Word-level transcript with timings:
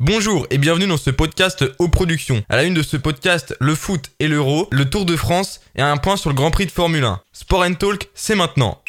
Bonjour 0.00 0.46
et 0.50 0.58
bienvenue 0.58 0.86
dans 0.86 0.96
ce 0.96 1.10
podcast 1.10 1.64
aux 1.80 1.88
productions. 1.88 2.44
À 2.48 2.54
la 2.54 2.62
une 2.62 2.72
de 2.72 2.82
ce 2.82 2.96
podcast, 2.96 3.56
le 3.58 3.74
foot 3.74 4.12
et 4.20 4.28
l'euro, 4.28 4.68
le 4.70 4.88
Tour 4.88 5.04
de 5.04 5.16
France 5.16 5.60
et 5.74 5.82
un 5.82 5.96
point 5.96 6.16
sur 6.16 6.30
le 6.30 6.36
Grand 6.36 6.52
Prix 6.52 6.66
de 6.66 6.70
Formule 6.70 7.02
1. 7.02 7.20
Sport 7.32 7.62
and 7.62 7.74
Talk, 7.74 8.08
c'est 8.14 8.36
maintenant. 8.36 8.80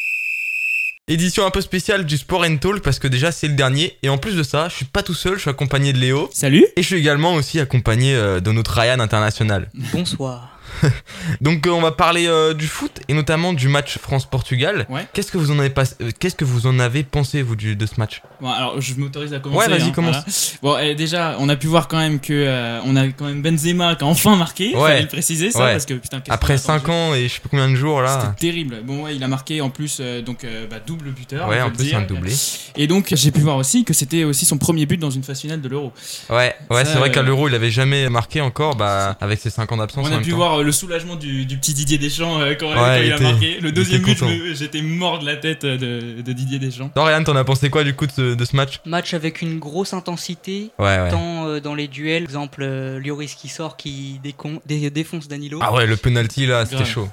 Édition 1.08 1.44
un 1.44 1.50
peu 1.50 1.62
spéciale 1.62 2.06
du 2.06 2.16
Sport 2.16 2.44
and 2.44 2.58
Talk 2.58 2.80
parce 2.82 3.00
que 3.00 3.08
déjà 3.08 3.32
c'est 3.32 3.48
le 3.48 3.54
dernier 3.54 3.98
et 4.04 4.08
en 4.08 4.18
plus 4.18 4.36
de 4.36 4.44
ça, 4.44 4.68
je 4.68 4.76
suis 4.76 4.84
pas 4.84 5.02
tout 5.02 5.14
seul, 5.14 5.34
je 5.34 5.40
suis 5.40 5.50
accompagné 5.50 5.92
de 5.92 5.98
Léo 5.98 6.30
Salut 6.32 6.64
et 6.76 6.82
je 6.82 6.86
suis 6.86 6.98
également 6.98 7.34
aussi 7.34 7.58
accompagné 7.58 8.14
euh, 8.14 8.38
de 8.38 8.52
notre 8.52 8.78
Ryan 8.78 9.00
international. 9.00 9.68
Bonsoir. 9.92 10.59
Donc 11.40 11.66
euh, 11.66 11.70
on 11.70 11.80
va 11.80 11.92
parler 11.92 12.26
euh, 12.26 12.54
du 12.54 12.66
foot 12.66 13.00
et 13.08 13.14
notamment 13.14 13.52
du 13.52 13.68
match 13.68 13.98
France-Portugal. 13.98 14.86
Ouais. 14.88 15.06
Qu'est-ce 15.12 15.30
que 15.32 15.38
vous 15.38 15.50
en 15.50 15.58
avez 15.58 15.70
pas, 15.70 15.84
euh, 16.00 16.10
qu'est-ce 16.18 16.36
que 16.36 16.44
vous 16.44 16.66
en 16.66 16.78
avez 16.78 17.02
pensé 17.02 17.42
vous 17.42 17.56
du- 17.56 17.76
de 17.76 17.86
ce 17.86 17.94
match? 17.98 18.22
Bon, 18.40 18.50
alors 18.50 18.80
je 18.80 18.94
m'autorise 18.94 19.32
à 19.34 19.38
commencer. 19.40 19.68
Ouais, 19.70 19.78
vas-y, 19.78 19.88
hein, 19.88 19.92
commence. 19.92 20.56
voilà. 20.62 20.82
Bon, 20.82 20.90
eh, 20.90 20.94
déjà, 20.94 21.36
on 21.38 21.48
a 21.48 21.56
pu 21.56 21.66
voir 21.66 21.88
quand 21.88 21.98
même 21.98 22.20
que 22.20 22.80
on 22.84 22.96
a 22.96 23.06
quand 23.08 23.26
même 23.26 23.42
Benzema 23.42 23.94
qui 23.96 24.04
a 24.04 24.06
enfin 24.06 24.36
marqué. 24.36 24.74
Ouais. 24.74 24.80
Fallait 24.88 25.02
le 25.02 25.08
préciser 25.08 25.50
ça 25.50 25.58
Ouais. 25.64 25.72
parce 25.72 25.86
que 25.86 25.94
putain. 25.94 26.22
Après 26.28 26.54
qu'on 26.54 26.58
a 26.60 26.62
5 26.62 26.74
attendu. 26.84 26.90
ans 26.92 27.14
et 27.14 27.28
je 27.28 27.34
sais 27.34 27.40
pas 27.40 27.48
combien 27.50 27.68
de 27.70 27.74
jours 27.76 28.00
là. 28.02 28.20
C'était 28.20 28.50
terrible. 28.50 28.82
Bon, 28.84 29.04
ouais, 29.04 29.16
il 29.16 29.22
a 29.24 29.28
marqué 29.28 29.60
en 29.60 29.70
plus 29.70 30.00
donc 30.24 30.46
bah, 30.70 30.76
double 30.86 31.10
buteur. 31.10 31.48
Ouais, 31.48 31.60
en 31.60 31.70
plus 31.70 31.92
un 31.94 32.02
doublé. 32.02 32.32
Et 32.76 32.86
donc 32.86 33.08
j'ai 33.12 33.30
pu 33.30 33.40
voir 33.40 33.56
aussi 33.56 33.84
que 33.84 33.92
c'était 33.92 34.24
aussi 34.24 34.44
son 34.46 34.58
premier 34.58 34.86
but 34.86 34.98
dans 34.98 35.10
une 35.10 35.22
phase 35.22 35.40
finale 35.40 35.60
de 35.60 35.68
l'Euro. 35.68 35.92
Ouais, 36.30 36.54
ouais, 36.70 36.84
c'est 36.84 36.98
vrai 36.98 37.10
qu'à 37.10 37.22
l'Euro, 37.22 37.48
il 37.48 37.54
avait 37.54 37.70
jamais 37.70 38.08
marqué 38.08 38.40
encore 38.40 38.76
bah 38.76 39.16
avec 39.20 39.40
ses 39.40 39.50
5 39.50 39.70
ans 39.72 39.76
d'absence 39.76 40.06
en 40.06 40.10
On 40.12 40.16
a 40.16 40.20
pu 40.20 40.30
temps. 40.30 40.38
Voir 40.60 40.62
euh, 40.62 40.64
le 40.64 40.72
soulagement 40.72 41.16
du, 41.16 41.44
du 41.46 41.56
petit 41.58 41.74
Didier 41.74 41.98
Deschamps 41.98 42.40
euh, 42.40 42.54
quand, 42.58 42.68
Ouais, 42.68 42.74
quand 42.74 42.96
il 42.96 43.06
il 43.06 43.12
a 43.12 43.16
était- 43.16 43.24
marqué. 43.24 43.60
Le 43.60 43.72
deuxième 43.72 44.02
but, 44.02 44.18
j'étais 44.54 44.82
mort 44.82 45.18
de 45.18 45.26
la 45.26 45.36
tête 45.36 45.64
euh, 45.64 45.76
de, 45.76 46.22
de 46.22 46.32
Didier 46.32 46.58
Deschamps. 46.58 46.90
Toi, 46.94 47.06
Ryan, 47.06 47.24
t'en 47.24 47.36
as 47.36 47.44
pensé 47.44 47.70
quoi 47.70 47.84
du 47.84 47.94
coup 47.94 48.06
de 48.06 48.12
ce, 48.12 48.34
de 48.34 48.44
ce 48.44 48.54
match? 48.56 48.80
Match 48.84 49.14
avec 49.14 49.42
une 49.42 49.58
grosse 49.58 49.92
intensité, 49.92 50.70
Ouais, 50.78 50.84
ouais. 51.00 51.10
tant 51.10 51.46
euh, 51.46 51.60
dans 51.60 51.74
les 51.74 51.88
duels, 51.88 52.22
exemple 52.22 52.62
euh, 52.62 52.98
Lloris 53.00 53.34
qui 53.34 53.48
sort, 53.48 53.76
qui 53.76 54.20
décon- 54.24 54.60
dé- 54.66 54.90
défonce 54.90 55.28
Danilo. 55.28 55.58
Ah 55.62 55.72
ouais, 55.74 55.86
le 55.86 55.96
penalty 55.96 56.46
là, 56.46 56.64
c'était 56.66 56.84
chaud. 56.84 57.08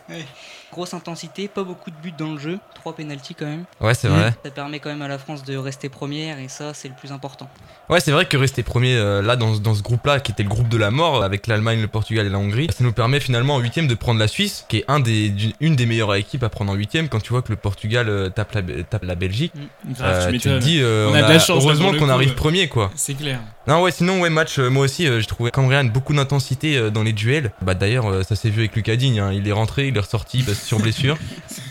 Grosse 0.71 0.93
intensité, 0.93 1.47
pas 1.47 1.63
beaucoup 1.63 1.89
de 1.91 1.95
buts 2.03 2.13
dans 2.17 2.31
le 2.33 2.37
jeu, 2.39 2.59
trois 2.75 2.93
pénalties 2.95 3.35
quand 3.35 3.45
même. 3.45 3.63
Ouais, 3.79 3.93
c'est 3.93 4.09
Mm. 4.09 4.11
vrai. 4.11 4.33
Ça 4.43 4.51
permet 4.51 4.79
quand 4.79 4.89
même 4.89 5.01
à 5.01 5.07
la 5.07 5.17
France 5.17 5.43
de 5.43 5.55
rester 5.55 5.87
première 5.89 6.39
et 6.39 6.47
ça 6.49 6.73
c'est 6.73 6.89
le 6.89 6.93
plus 6.93 7.11
important. 7.11 7.49
Ouais, 7.89 8.01
c'est 8.01 8.11
vrai 8.11 8.25
que 8.25 8.35
rester 8.35 8.63
premier 8.63 8.95
euh, 8.95 9.21
là 9.21 9.37
dans, 9.37 9.55
dans 9.57 9.73
ce 9.73 9.81
groupe-là, 9.81 10.19
qui 10.19 10.33
était 10.33 10.43
le 10.43 10.49
groupe 10.49 10.67
de 10.67 10.77
la 10.77 10.91
mort, 10.91 11.23
avec 11.23 11.47
l'Allemagne, 11.47 11.79
le 11.81 11.87
Portugal 11.87 12.25
et 12.25 12.29
la 12.29 12.37
Hongrie, 12.37 12.67
ça 12.77 12.83
nous 12.83 12.91
permet 12.91 13.21
finalement 13.21 13.55
en 13.55 13.59
huitième 13.59 13.87
de 13.87 13.95
prendre 13.95 14.19
la 14.19 14.27
Suisse, 14.27 14.65
qui 14.67 14.77
est 14.79 14.85
un 14.89 14.99
des, 14.99 15.29
d'une- 15.29 15.53
une 15.61 15.75
des 15.77 15.85
meilleures 15.85 16.13
équipes 16.15 16.43
à 16.43 16.49
prendre 16.49 16.71
en 16.71 16.75
huitième. 16.75 17.07
Quand 17.07 17.21
tu 17.21 17.29
vois 17.31 17.41
que 17.41 17.49
le 17.49 17.55
Portugal 17.55 18.09
euh, 18.09 18.29
tape, 18.29 18.51
la, 18.53 18.61
tape 18.83 19.03
la 19.05 19.15
Belgique, 19.15 19.53
Grave, 19.97 20.27
euh, 20.27 20.31
tu 20.31 20.39
tu 20.39 20.49
te 20.49 20.57
dis, 20.59 20.79
euh, 20.81 21.07
On 21.07 21.11
on 21.11 21.15
a 21.15 21.21
de 21.21 21.25
a- 21.25 21.29
la 21.29 21.39
chance, 21.39 21.47
là, 21.49 21.55
heureusement 21.63 21.93
qu'on 21.93 22.09
arrive 22.09 22.33
premier 22.35 22.67
quoi. 22.67 22.91
C'est 22.95 23.13
clair. 23.13 23.39
Non 23.67 23.81
ouais 23.81 23.91
sinon 23.91 24.21
ouais 24.21 24.29
match 24.29 24.59
euh, 24.59 24.69
moi 24.69 24.85
aussi 24.85 25.05
euh, 25.07 25.19
j'ai 25.19 25.25
trouvé 25.25 25.51
comme 25.51 25.67
Ryan 25.67 25.83
beaucoup 25.83 26.13
d'intensité 26.13 26.77
euh, 26.77 26.89
dans 26.89 27.03
les 27.03 27.11
duels. 27.11 27.51
Bah 27.61 27.73
d'ailleurs 27.73 28.09
euh, 28.09 28.23
ça 28.23 28.35
s'est 28.37 28.49
vu 28.49 28.59
avec 28.61 28.73
Lucas 28.77 28.95
Digne, 28.95 29.19
hein. 29.19 29.33
il 29.33 29.45
est 29.45 29.51
rentré, 29.51 29.87
il 29.89 29.97
est 29.97 29.99
ressorti 29.99 30.41
parce 30.43 30.56
sur 30.63 30.79
blessure. 30.79 31.17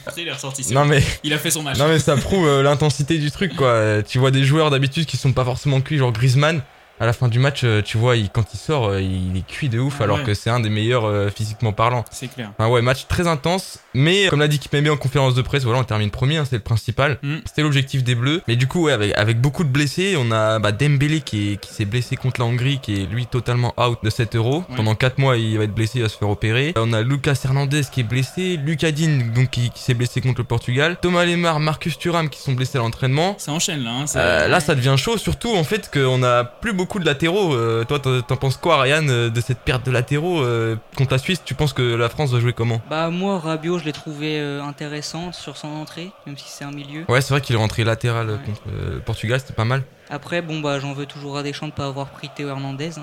Après, 0.06 0.22
il 0.22 0.28
est 0.28 0.32
ressorti. 0.32 0.62
c'est 0.64 0.74
non 0.74 0.84
mais 0.84 1.02
Il 1.24 1.32
a 1.32 1.38
fait 1.38 1.50
son 1.50 1.62
match. 1.62 1.78
non 1.78 1.88
mais 1.88 1.98
ça 1.98 2.16
prouve 2.16 2.46
euh, 2.46 2.62
l'intensité 2.62 3.18
du 3.18 3.30
truc 3.30 3.54
quoi. 3.56 4.02
Tu 4.06 4.18
vois 4.18 4.30
des 4.30 4.44
joueurs 4.44 4.70
d'habitude 4.70 5.06
qui 5.06 5.16
sont 5.16 5.32
pas 5.32 5.44
forcément 5.44 5.80
cuits 5.80 5.98
genre 5.98 6.12
Griezmann. 6.12 6.62
À 6.98 7.06
la 7.06 7.12
fin 7.12 7.28
du 7.28 7.38
match, 7.38 7.60
euh, 7.64 7.82
tu 7.82 7.98
vois, 7.98 8.16
il, 8.16 8.30
quand 8.30 8.54
il 8.54 8.56
sort, 8.58 8.88
euh, 8.88 9.00
il 9.02 9.36
est 9.36 9.46
cuit 9.46 9.68
de 9.68 9.78
ouf, 9.78 9.96
Ah 10.00 10.04
alors 10.04 10.18
ouais. 10.18 10.24
que 10.24 10.34
c'est 10.34 10.48
un 10.50 10.60
des 10.60 10.70
meilleurs 10.70 11.04
euh, 11.04 11.28
physiquement 11.28 11.72
parlant. 11.72 12.04
C'est 12.10 12.28
clair. 12.28 12.50
Enfin 12.58 12.70
ouais, 12.70 12.80
match 12.80 13.06
très 13.06 13.26
intense, 13.26 13.80
mais 13.92 14.28
comme 14.28 14.40
l'a 14.40 14.48
dit 14.48 14.58
Kipembe 14.58 14.88
en 14.88 14.96
conférence 14.96 15.34
de 15.34 15.42
presse, 15.42 15.64
voilà, 15.64 15.80
on 15.80 15.84
termine 15.84 16.10
premier, 16.10 16.38
hein, 16.38 16.44
c'est 16.48 16.56
le 16.56 16.62
principal. 16.62 17.18
Mm. 17.22 17.36
C'était 17.44 17.62
l'objectif 17.62 18.02
des 18.02 18.14
Bleus. 18.14 18.40
Mais 18.48 18.56
du 18.56 18.66
coup, 18.66 18.84
ouais, 18.84 18.92
avec, 18.92 19.12
avec 19.18 19.40
beaucoup 19.40 19.62
de 19.64 19.68
blessés, 19.68 20.16
on 20.18 20.30
a 20.32 20.58
bah, 20.58 20.72
Dembélé 20.72 21.20
qui, 21.20 21.52
est- 21.52 21.56
qui 21.58 21.72
s'est 21.74 21.84
blessé 21.84 22.16
contre 22.16 22.40
la 22.40 22.46
Hongrie, 22.46 22.78
qui 22.80 23.02
est 23.02 23.06
lui 23.06 23.26
totalement 23.26 23.74
out 23.78 23.98
de 24.02 24.08
7 24.08 24.34
euros. 24.36 24.64
Ouais. 24.70 24.76
Pendant 24.76 24.94
4 24.94 25.18
mois, 25.18 25.36
il 25.36 25.58
va 25.58 25.64
être 25.64 25.74
blessé, 25.74 25.98
il 25.98 26.02
va 26.02 26.08
se 26.08 26.16
faire 26.16 26.30
opérer. 26.30 26.72
On 26.76 26.94
a 26.94 27.02
Lucas 27.02 27.38
Hernandez 27.44 27.82
qui 27.92 28.00
est 28.00 28.04
blessé, 28.04 28.56
Lucas 28.56 28.90
Digne 28.92 29.32
donc, 29.34 29.50
qui, 29.50 29.68
qui 29.68 29.82
s'est 29.82 29.92
blessé 29.94 30.22
contre 30.22 30.38
le 30.40 30.44
Portugal, 30.44 30.96
Thomas 31.02 31.26
Lemar, 31.26 31.60
Marcus 31.60 31.98
Thuram 31.98 32.30
qui 32.30 32.40
sont 32.40 32.52
blessés 32.54 32.78
à 32.78 32.80
l'entraînement. 32.80 33.34
Ça 33.38 33.52
enchaîne 33.52 33.84
là. 33.84 33.90
Hein, 33.90 34.06
ça- 34.06 34.20
Euh, 34.20 34.48
là, 34.48 34.60
ça 34.60 34.74
devient 34.74 34.94
chaud, 34.96 35.18
surtout 35.18 35.54
en 35.54 35.64
fait 35.64 35.90
qu'on 35.92 36.22
a 36.22 36.42
plus 36.44 36.72
beaucoup 36.72 36.85
de 36.94 37.04
latéraux. 37.04 37.54
Euh, 37.54 37.84
toi, 37.84 37.98
t'en 37.98 38.36
penses 38.36 38.56
quoi, 38.56 38.80
Ryan, 38.80 39.06
euh, 39.08 39.28
de 39.30 39.40
cette 39.40 39.58
perte 39.58 39.84
de 39.84 39.90
latéraux 39.90 40.40
euh, 40.42 40.76
contre 40.96 41.12
la 41.12 41.18
Suisse 41.18 41.42
Tu 41.44 41.54
penses 41.54 41.72
que 41.72 41.82
la 41.82 42.08
France 42.08 42.30
va 42.32 42.40
jouer 42.40 42.52
comment? 42.52 42.80
Bah 42.88 43.10
moi 43.10 43.38
Rabiot 43.38 43.78
je 43.78 43.84
l'ai 43.84 43.92
trouvé 43.92 44.40
intéressant 44.40 45.32
sur 45.32 45.56
son 45.56 45.68
entrée, 45.68 46.10
même 46.26 46.36
si 46.38 46.48
c'est 46.48 46.64
un 46.64 46.70
milieu. 46.72 47.04
Ouais, 47.08 47.20
c'est 47.20 47.34
vrai 47.34 47.40
qu'il 47.40 47.54
est 47.54 47.58
rentré 47.58 47.84
latéral 47.84 48.30
Ouais. 48.30 48.38
contre 48.44 48.60
le 48.66 49.00
Portugal, 49.00 49.40
c'était 49.40 49.52
pas 49.54 49.64
mal. 49.64 49.82
Après 50.10 50.40
bon 50.42 50.60
bah 50.60 50.78
j'en 50.80 50.92
veux 50.92 51.06
toujours 51.06 51.36
à 51.36 51.42
Deschamps 51.42 51.68
de 51.68 51.72
pas 51.72 51.86
avoir 51.86 52.06
pris 52.08 52.28
Théo 52.34 52.48
Hernandez. 52.48 52.90
hein. 52.98 53.02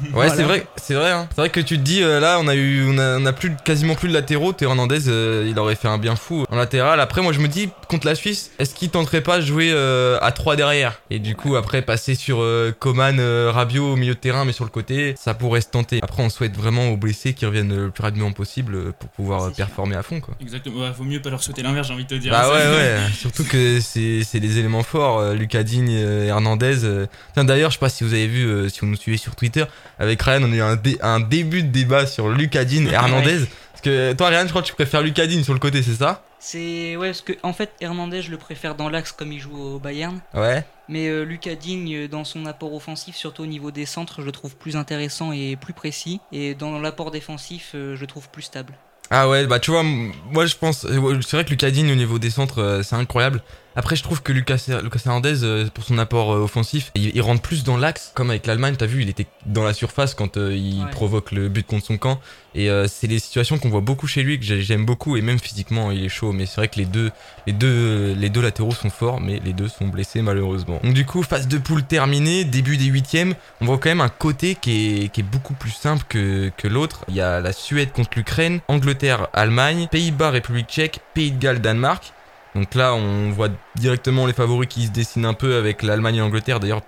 Ouais, 0.00 0.10
Voilà. 0.12 0.34
c'est 0.36 0.42
vrai, 0.44 0.66
c'est 0.76 0.94
vrai. 0.94 1.10
hein. 1.10 1.26
C'est 1.34 1.40
vrai 1.40 1.50
que 1.50 1.58
tu 1.60 1.76
te 1.76 1.82
dis 1.82 2.02
euh, 2.04 2.20
là, 2.20 2.38
on 2.40 2.46
a 2.46 2.54
eu, 2.54 2.86
on 2.88 2.96
a, 2.98 3.18
on 3.18 3.26
a 3.26 3.32
plus, 3.32 3.54
quasiment 3.64 3.96
plus 3.96 4.08
de 4.08 4.14
latéraux. 4.14 4.52
Théo 4.52 4.68
Hernandez, 4.70 5.08
euh, 5.08 5.44
il 5.50 5.58
aurait 5.58 5.74
fait 5.74 5.88
un 5.88 5.98
bien 5.98 6.14
fou 6.14 6.44
en 6.48 6.54
latéral. 6.56 7.00
Après, 7.00 7.20
moi, 7.20 7.32
je 7.32 7.40
me 7.40 7.48
dis 7.48 7.68
contre 7.88 8.06
la 8.06 8.14
Suisse, 8.14 8.52
est-ce 8.60 8.76
qu'il 8.76 8.90
tenterait 8.90 9.22
pas 9.22 9.38
de 9.38 9.44
jouer 9.44 9.70
euh, 9.72 10.16
à 10.22 10.30
3 10.30 10.54
derrière? 10.54 11.00
Et 11.10 11.18
du 11.18 11.34
coup 11.34 11.56
après 11.56 11.82
passer 11.82 12.14
sur 12.14 12.38
euh, 12.40 12.72
Coman, 12.78 13.18
euh, 13.18 13.50
Rabiot 13.52 13.92
au 13.94 13.96
milieu 13.96 14.14
de 14.14 14.18
terrain, 14.20 14.44
mais 14.44 14.52
sur 14.52 14.64
le 14.64 14.70
côté, 14.70 15.14
ça 15.18 15.34
pourrait 15.34 15.60
se 15.62 15.68
tenter. 15.68 15.98
Après, 16.02 16.22
on 16.22 16.30
souhaite 16.30 16.56
vraiment 16.56 16.88
aux 16.90 16.96
blessés 16.96 17.34
qui 17.34 17.44
reviennent 17.44 17.74
le 17.86 17.90
plus 17.90 18.02
rapidement 18.02 18.30
possible 18.32 18.74
euh, 18.76 18.92
pour 18.98 19.10
pouvoir 19.10 19.42
euh, 19.42 19.46
sûr. 19.48 19.56
performer 19.56 19.96
à 19.96 20.04
fond, 20.04 20.20
quoi. 20.20 20.34
Exactement. 20.40 20.82
Ouais, 20.84 20.92
faut 20.96 21.02
mieux 21.04 21.20
pas 21.20 21.30
leur 21.30 21.42
souhaiter 21.42 21.62
l'inverse, 21.62 21.88
j'ai 21.88 21.94
envie 21.94 22.04
de 22.04 22.08
te 22.10 22.14
dire. 22.14 22.30
Bah 22.32 22.44
Ça- 22.44 22.50
ouais 22.52 22.76
ouais, 22.76 22.96
surtout 23.18 23.44
que 23.44 23.80
c'est 23.80 24.22
c'est 24.22 24.40
des 24.40 24.58
éléments 24.60 24.84
forts, 24.84 25.18
euh, 25.18 25.34
Lucas 25.34 25.64
Digne, 25.64 25.90
euh, 25.92 26.17
Hernandez. 26.26 26.84
euh. 26.84 27.06
Tiens 27.34 27.44
d'ailleurs, 27.44 27.70
je 27.70 27.76
sais 27.76 27.80
pas 27.80 27.88
si 27.88 28.04
vous 28.04 28.12
avez 28.14 28.26
vu, 28.26 28.46
euh, 28.46 28.68
si 28.68 28.80
vous 28.80 28.86
nous 28.86 28.96
suivez 28.96 29.16
sur 29.18 29.34
Twitter, 29.36 29.64
avec 29.98 30.20
Ryan, 30.22 30.42
on 30.44 30.52
a 30.52 30.56
eu 30.56 30.60
un, 30.60 30.76
dé- 30.76 30.98
un 31.00 31.20
début 31.20 31.62
de 31.62 31.68
débat 31.68 32.06
sur 32.06 32.28
Lucas 32.28 32.64
Digne 32.64 32.88
et 32.88 32.92
Hernandez. 32.92 33.40
Parce 33.72 33.82
que 33.82 34.12
toi 34.14 34.28
Ryan, 34.28 34.42
je 34.44 34.48
crois 34.50 34.62
que 34.62 34.66
tu 34.66 34.74
préfères 34.74 35.02
Lucas 35.02 35.26
Digne 35.26 35.44
sur 35.44 35.52
le 35.54 35.60
côté, 35.60 35.82
c'est 35.82 35.94
ça? 35.94 36.24
C'est 36.40 36.96
ouais 36.96 37.08
parce 37.08 37.20
que 37.20 37.32
en 37.42 37.52
fait 37.52 37.70
Hernandez 37.80 38.22
je 38.22 38.30
le 38.30 38.36
préfère 38.38 38.76
dans 38.76 38.88
l'axe 38.88 39.10
comme 39.10 39.32
il 39.32 39.40
joue 39.40 39.56
au 39.56 39.78
Bayern. 39.80 40.20
Ouais. 40.34 40.64
Mais 40.88 41.08
euh, 41.08 41.24
Lucas 41.24 41.56
Digne, 41.56 41.92
euh, 42.04 42.08
dans 42.08 42.22
son 42.24 42.46
apport 42.46 42.72
offensif, 42.74 43.16
surtout 43.16 43.42
au 43.42 43.46
niveau 43.46 43.70
des 43.72 43.86
centres, 43.86 44.20
je 44.20 44.26
le 44.26 44.32
trouve 44.32 44.54
plus 44.56 44.76
intéressant 44.76 45.32
et 45.32 45.56
plus 45.56 45.72
précis. 45.72 46.20
Et 46.32 46.54
dans 46.54 46.78
l'apport 46.80 47.10
défensif, 47.10 47.72
euh, 47.74 47.96
je 47.96 48.00
le 48.00 48.06
trouve 48.06 48.28
plus 48.30 48.42
stable. 48.42 48.72
Ah 49.10 49.28
ouais, 49.28 49.46
bah 49.46 49.58
tu 49.58 49.70
vois, 49.70 49.82
moi 49.82 50.46
je 50.46 50.54
pense, 50.54 50.84
euh, 50.84 51.18
c'est 51.22 51.36
vrai 51.36 51.44
que 51.44 51.50
Lucas 51.50 51.70
Digne 51.70 51.90
au 51.90 51.94
niveau 51.96 52.18
des 52.18 52.30
centres, 52.30 52.60
euh, 52.62 52.82
c'est 52.82 52.94
incroyable. 52.96 53.42
Après, 53.76 53.94
je 53.94 54.02
trouve 54.02 54.22
que 54.22 54.32
Lucas, 54.32 54.60
Lucas 54.82 55.00
Hernandez, 55.06 55.44
euh, 55.44 55.68
pour 55.72 55.84
son 55.84 55.98
apport 55.98 56.32
euh, 56.32 56.40
offensif, 56.40 56.90
il, 56.96 57.14
il 57.14 57.20
rentre 57.22 57.42
plus 57.42 57.62
dans 57.62 57.76
l'axe, 57.76 58.10
comme 58.14 58.30
avec 58.30 58.44
l'Allemagne, 58.46 58.74
t'as 58.76 58.86
vu, 58.86 59.02
il 59.02 59.08
était 59.08 59.26
dans 59.46 59.62
la 59.62 59.72
surface 59.72 60.14
quand 60.14 60.36
euh, 60.36 60.52
il 60.56 60.82
Ouais. 60.82 60.90
provoque 60.90 61.30
le 61.30 61.48
but 61.48 61.64
contre 61.66 61.86
son 61.86 61.96
camp. 61.96 62.18
Et 62.56 62.70
euh, 62.70 62.88
c'est 62.88 63.06
les 63.06 63.20
situations 63.20 63.56
qu'on 63.58 63.68
voit 63.68 63.80
beaucoup 63.82 64.08
chez 64.08 64.24
lui, 64.24 64.38
que 64.40 64.44
j'ai- 64.44 64.62
j'aime 64.62 64.84
beaucoup, 64.84 65.16
et 65.16 65.22
même 65.22 65.38
physiquement, 65.38 65.92
il 65.92 66.04
est 66.04 66.08
chaud. 66.08 66.32
Mais 66.32 66.46
c'est 66.46 66.56
vrai 66.56 66.66
que 66.68 66.76
les 66.76 66.86
deux, 66.86 67.12
les, 67.46 67.52
deux, 67.52 68.14
les 68.18 68.30
deux 68.30 68.40
latéraux 68.42 68.72
sont 68.72 68.90
forts, 68.90 69.20
mais 69.20 69.40
les 69.44 69.52
deux 69.52 69.68
sont 69.68 69.86
blessés 69.86 70.22
malheureusement. 70.22 70.80
Donc 70.82 70.94
du 70.94 71.04
coup, 71.06 71.22
phase 71.22 71.46
de 71.46 71.58
poule 71.58 71.84
terminée, 71.84 72.44
début 72.44 72.78
des 72.78 72.86
huitièmes, 72.86 73.34
on 73.60 73.66
voit 73.66 73.78
quand 73.78 73.90
même 73.90 74.00
un 74.00 74.08
côté 74.08 74.56
qui 74.56 75.04
est, 75.04 75.08
qui 75.10 75.20
est 75.20 75.24
beaucoup 75.24 75.54
plus 75.54 75.70
simple 75.70 76.04
que, 76.08 76.50
que 76.56 76.66
l'autre. 76.66 77.04
Il 77.08 77.14
y 77.14 77.20
a 77.20 77.38
la 77.40 77.52
Suède 77.52 77.92
contre 77.92 78.10
l'Ukraine, 78.16 78.58
Angleterre, 78.66 79.28
Allemagne, 79.34 79.86
Pays-Bas, 79.90 80.30
République 80.30 80.68
tchèque, 80.68 80.98
Pays 81.14 81.30
de 81.30 81.38
Galles, 81.38 81.60
Danemark. 81.60 82.12
Donc 82.58 82.74
là, 82.74 82.94
on 82.94 83.30
voit 83.30 83.48
directement 83.76 84.26
les 84.26 84.32
favoris 84.32 84.68
qui 84.68 84.86
se 84.86 84.90
dessinent 84.90 85.26
un 85.26 85.34
peu 85.34 85.56
avec 85.56 85.82
l'Allemagne 85.82 86.16
et 86.16 86.18
l'Angleterre. 86.18 86.58
D'ailleurs, 86.60 86.82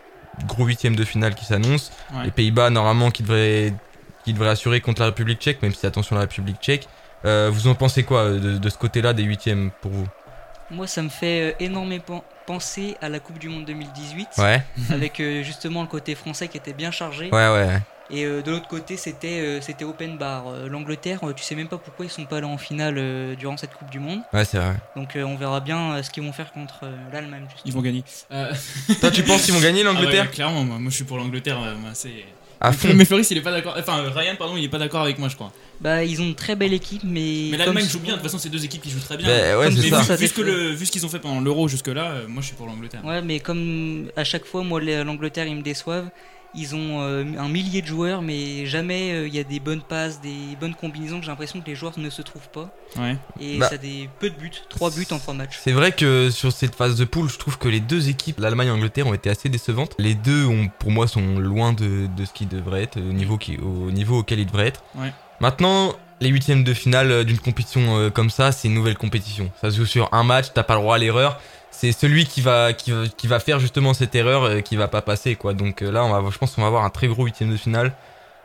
gros 0.46 0.64
huitième 0.66 0.96
de 0.96 1.04
finale 1.04 1.34
qui 1.34 1.44
s'annonce. 1.44 1.92
Ouais. 2.12 2.24
Les 2.24 2.30
Pays-Bas, 2.30 2.70
normalement, 2.70 3.10
qui 3.10 3.22
devraient, 3.22 3.72
qui 4.24 4.32
devraient 4.32 4.48
assurer 4.50 4.80
contre 4.80 5.00
la 5.02 5.06
République 5.06 5.40
tchèque, 5.40 5.62
même 5.62 5.72
si 5.72 5.86
attention 5.86 6.16
la 6.16 6.22
République 6.22 6.56
tchèque. 6.60 6.88
Euh, 7.24 7.50
vous 7.52 7.68
en 7.68 7.74
pensez 7.74 8.02
quoi 8.02 8.20
euh, 8.22 8.40
de, 8.40 8.58
de 8.58 8.68
ce 8.68 8.78
côté-là 8.78 9.12
des 9.12 9.22
huitièmes 9.22 9.70
pour 9.80 9.92
vous? 9.92 10.06
Moi, 10.70 10.86
ça 10.86 11.02
me 11.02 11.08
fait 11.08 11.50
euh, 11.50 11.52
énormément 11.60 12.24
penser 12.46 12.96
à 13.02 13.08
la 13.08 13.20
Coupe 13.20 13.38
du 13.38 13.48
Monde 13.48 13.64
2018, 13.66 14.28
Ouais, 14.38 14.62
avec 14.90 15.20
euh, 15.20 15.42
justement 15.42 15.82
le 15.82 15.88
côté 15.88 16.14
français 16.14 16.48
qui 16.48 16.56
était 16.56 16.72
bien 16.72 16.90
chargé. 16.90 17.26
ouais, 17.26 17.48
ouais. 17.52 17.78
Et 18.12 18.24
euh, 18.24 18.42
de 18.42 18.50
l'autre 18.50 18.66
côté, 18.68 18.96
c'était 18.96 19.40
euh, 19.40 19.60
c'était 19.60 19.84
open 19.84 20.16
bar. 20.18 20.48
Euh, 20.48 20.68
L'Angleterre, 20.68 21.20
euh, 21.22 21.32
tu 21.32 21.44
sais 21.44 21.54
même 21.54 21.68
pas 21.68 21.78
pourquoi 21.78 22.04
ils 22.04 22.10
sont 22.10 22.24
pas 22.24 22.38
allés 22.38 22.46
en 22.46 22.58
finale 22.58 22.96
euh, 22.98 23.36
durant 23.36 23.56
cette 23.56 23.72
Coupe 23.74 23.90
du 23.90 23.98
Monde. 24.00 24.20
Ouais, 24.32 24.44
c'est 24.44 24.58
vrai. 24.58 24.74
Donc 24.96 25.14
euh, 25.16 25.22
on 25.22 25.36
verra 25.36 25.60
bien 25.60 25.92
euh, 25.94 26.02
ce 26.02 26.10
qu'ils 26.10 26.22
vont 26.24 26.32
faire 26.32 26.52
contre 26.52 26.80
euh, 26.84 26.96
l'Allemagne. 27.12 27.44
Ils 27.64 27.72
vont 27.72 27.82
gagner. 27.82 28.02
Euh, 28.32 28.52
Toi, 29.00 29.10
tu 29.10 29.22
penses 29.22 29.42
qu'ils 29.42 29.54
vont 29.54 29.60
gagner 29.60 29.82
ah 29.82 29.92
l'Angleterre 29.92 30.24
ouais, 30.24 30.30
Clairement, 30.30 30.64
moi, 30.64 30.78
moi 30.78 30.90
je 30.90 30.96
suis 30.96 31.04
pour 31.04 31.18
l'Angleterre. 31.18 31.58
moi, 31.80 31.90
c'est. 31.94 32.24
À 32.62 32.72
fond. 32.72 32.88
Mais 32.94 33.06
Floris, 33.06 33.30
il 33.30 33.38
est 33.38 33.42
pas 33.42 33.52
d'accord. 33.52 33.74
Enfin, 33.78 34.02
Ryan, 34.14 34.34
pardon, 34.36 34.54
il 34.56 34.64
est 34.64 34.68
pas 34.68 34.76
d'accord 34.78 35.00
avec 35.00 35.18
moi, 35.18 35.28
je 35.30 35.34
crois. 35.34 35.50
Bah, 35.80 36.04
ils 36.04 36.20
ont 36.20 36.24
une 36.26 36.34
très 36.34 36.56
belle 36.56 36.74
équipe, 36.74 37.02
mais. 37.04 37.48
Mais 37.52 37.56
l'Allemagne 37.56 37.88
joue 37.88 38.00
bien. 38.00 38.12
De 38.14 38.18
toute 38.18 38.24
façon, 38.24 38.38
c'est 38.38 38.50
deux 38.50 38.62
équipes 38.64 38.82
qui 38.82 38.90
jouent 38.90 39.00
très 39.00 39.16
bien. 39.16 39.26
Ben, 39.28 39.56
ouais, 39.56 39.70
Mais 39.70 40.02
ça. 40.02 40.14
vu, 40.16 40.26
ce 40.28 40.34
que 40.34 40.42
défend. 40.42 40.52
le- 40.58 40.72
vu 40.74 40.84
ce 40.84 40.90
qu'ils 40.92 41.06
ont 41.06 41.08
fait 41.08 41.20
pendant 41.20 41.40
l'Euro 41.40 41.68
jusque-là, 41.68 42.10
euh, 42.10 42.28
moi 42.28 42.42
je 42.42 42.48
suis 42.48 42.56
pour 42.56 42.66
l'Angleterre. 42.66 43.02
Ouais, 43.02 43.22
mais 43.22 43.40
comme 43.40 44.10
à 44.14 44.24
chaque 44.24 44.44
fois, 44.44 44.62
moi, 44.62 44.78
l'Angleterre, 44.80 45.46
ils 45.46 45.56
me 45.56 45.62
déçoivent. 45.62 46.10
Ils 46.54 46.74
ont 46.74 47.00
euh, 47.02 47.24
un 47.38 47.48
millier 47.48 47.80
de 47.80 47.86
joueurs, 47.86 48.22
mais 48.22 48.66
jamais 48.66 49.12
euh, 49.12 49.28
il 49.28 49.34
y 49.34 49.38
a 49.38 49.44
des 49.44 49.60
bonnes 49.60 49.82
passes, 49.82 50.20
des 50.20 50.56
bonnes 50.60 50.74
combinaisons 50.74 51.18
que 51.18 51.24
j'ai 51.24 51.30
l'impression 51.30 51.60
que 51.60 51.66
les 51.66 51.76
joueurs 51.76 51.96
ne 51.96 52.10
se 52.10 52.22
trouvent 52.22 52.48
pas. 52.48 52.70
Ouais. 52.98 53.16
Et 53.40 53.58
Bah. 53.58 53.68
ça 53.68 53.76
a 53.76 53.78
des 53.78 54.08
peu 54.18 54.30
de 54.30 54.34
buts, 54.34 54.50
3 54.68 54.90
buts 54.90 55.06
en 55.12 55.18
3 55.18 55.34
matchs. 55.34 55.58
C'est 55.62 55.70
vrai 55.72 55.92
que 55.92 56.28
sur 56.30 56.50
cette 56.50 56.74
phase 56.74 56.96
de 56.96 57.04
poule, 57.04 57.28
je 57.30 57.38
trouve 57.38 57.56
que 57.56 57.68
les 57.68 57.78
deux 57.80 58.08
équipes, 58.08 58.40
l'Allemagne 58.40 58.66
et 58.66 58.70
l'Angleterre, 58.70 59.06
ont 59.06 59.14
été 59.14 59.30
assez 59.30 59.48
décevantes. 59.48 59.94
Les 59.98 60.14
deux, 60.14 60.44
ont, 60.46 60.68
pour 60.80 60.90
moi, 60.90 61.06
sont 61.06 61.38
loin 61.38 61.72
de, 61.72 62.08
de 62.16 62.24
ce 62.24 62.32
qu'ils 62.32 62.48
devraient 62.48 62.82
être, 62.82 62.96
au 62.98 63.12
niveau, 63.12 63.38
qui, 63.38 63.56
au 63.58 63.92
niveau 63.92 64.18
auquel 64.18 64.40
ils 64.40 64.46
devraient 64.46 64.66
être. 64.66 64.82
Ouais. 64.96 65.12
Maintenant, 65.38 65.94
les 66.20 66.28
huitièmes 66.28 66.64
de 66.64 66.74
finale 66.74 67.24
d'une 67.24 67.38
compétition 67.38 67.96
euh, 67.96 68.10
comme 68.10 68.28
ça, 68.28 68.50
c'est 68.52 68.66
une 68.68 68.74
nouvelle 68.74 68.98
compétition. 68.98 69.50
Ça 69.60 69.70
se 69.70 69.76
joue 69.76 69.86
sur 69.86 70.12
un 70.12 70.24
match, 70.24 70.46
t'as 70.52 70.64
pas 70.64 70.74
le 70.74 70.80
droit 70.80 70.96
à 70.96 70.98
l'erreur. 70.98 71.40
C'est 71.70 71.92
celui 71.92 72.26
qui 72.26 72.40
va, 72.40 72.72
faire 73.40 73.60
justement 73.60 73.94
cette 73.94 74.14
erreur 74.14 74.44
euh, 74.44 74.60
qui 74.60 74.76
va 74.76 74.88
pas 74.88 75.02
passer, 75.02 75.36
quoi. 75.36 75.54
Donc 75.54 75.82
euh, 75.82 75.90
là, 75.90 76.06
je 76.30 76.38
pense 76.38 76.54
qu'on 76.54 76.62
va 76.62 76.66
avoir 76.66 76.84
un 76.84 76.90
très 76.90 77.08
gros 77.08 77.24
huitième 77.24 77.50
de 77.50 77.56
finale. 77.56 77.92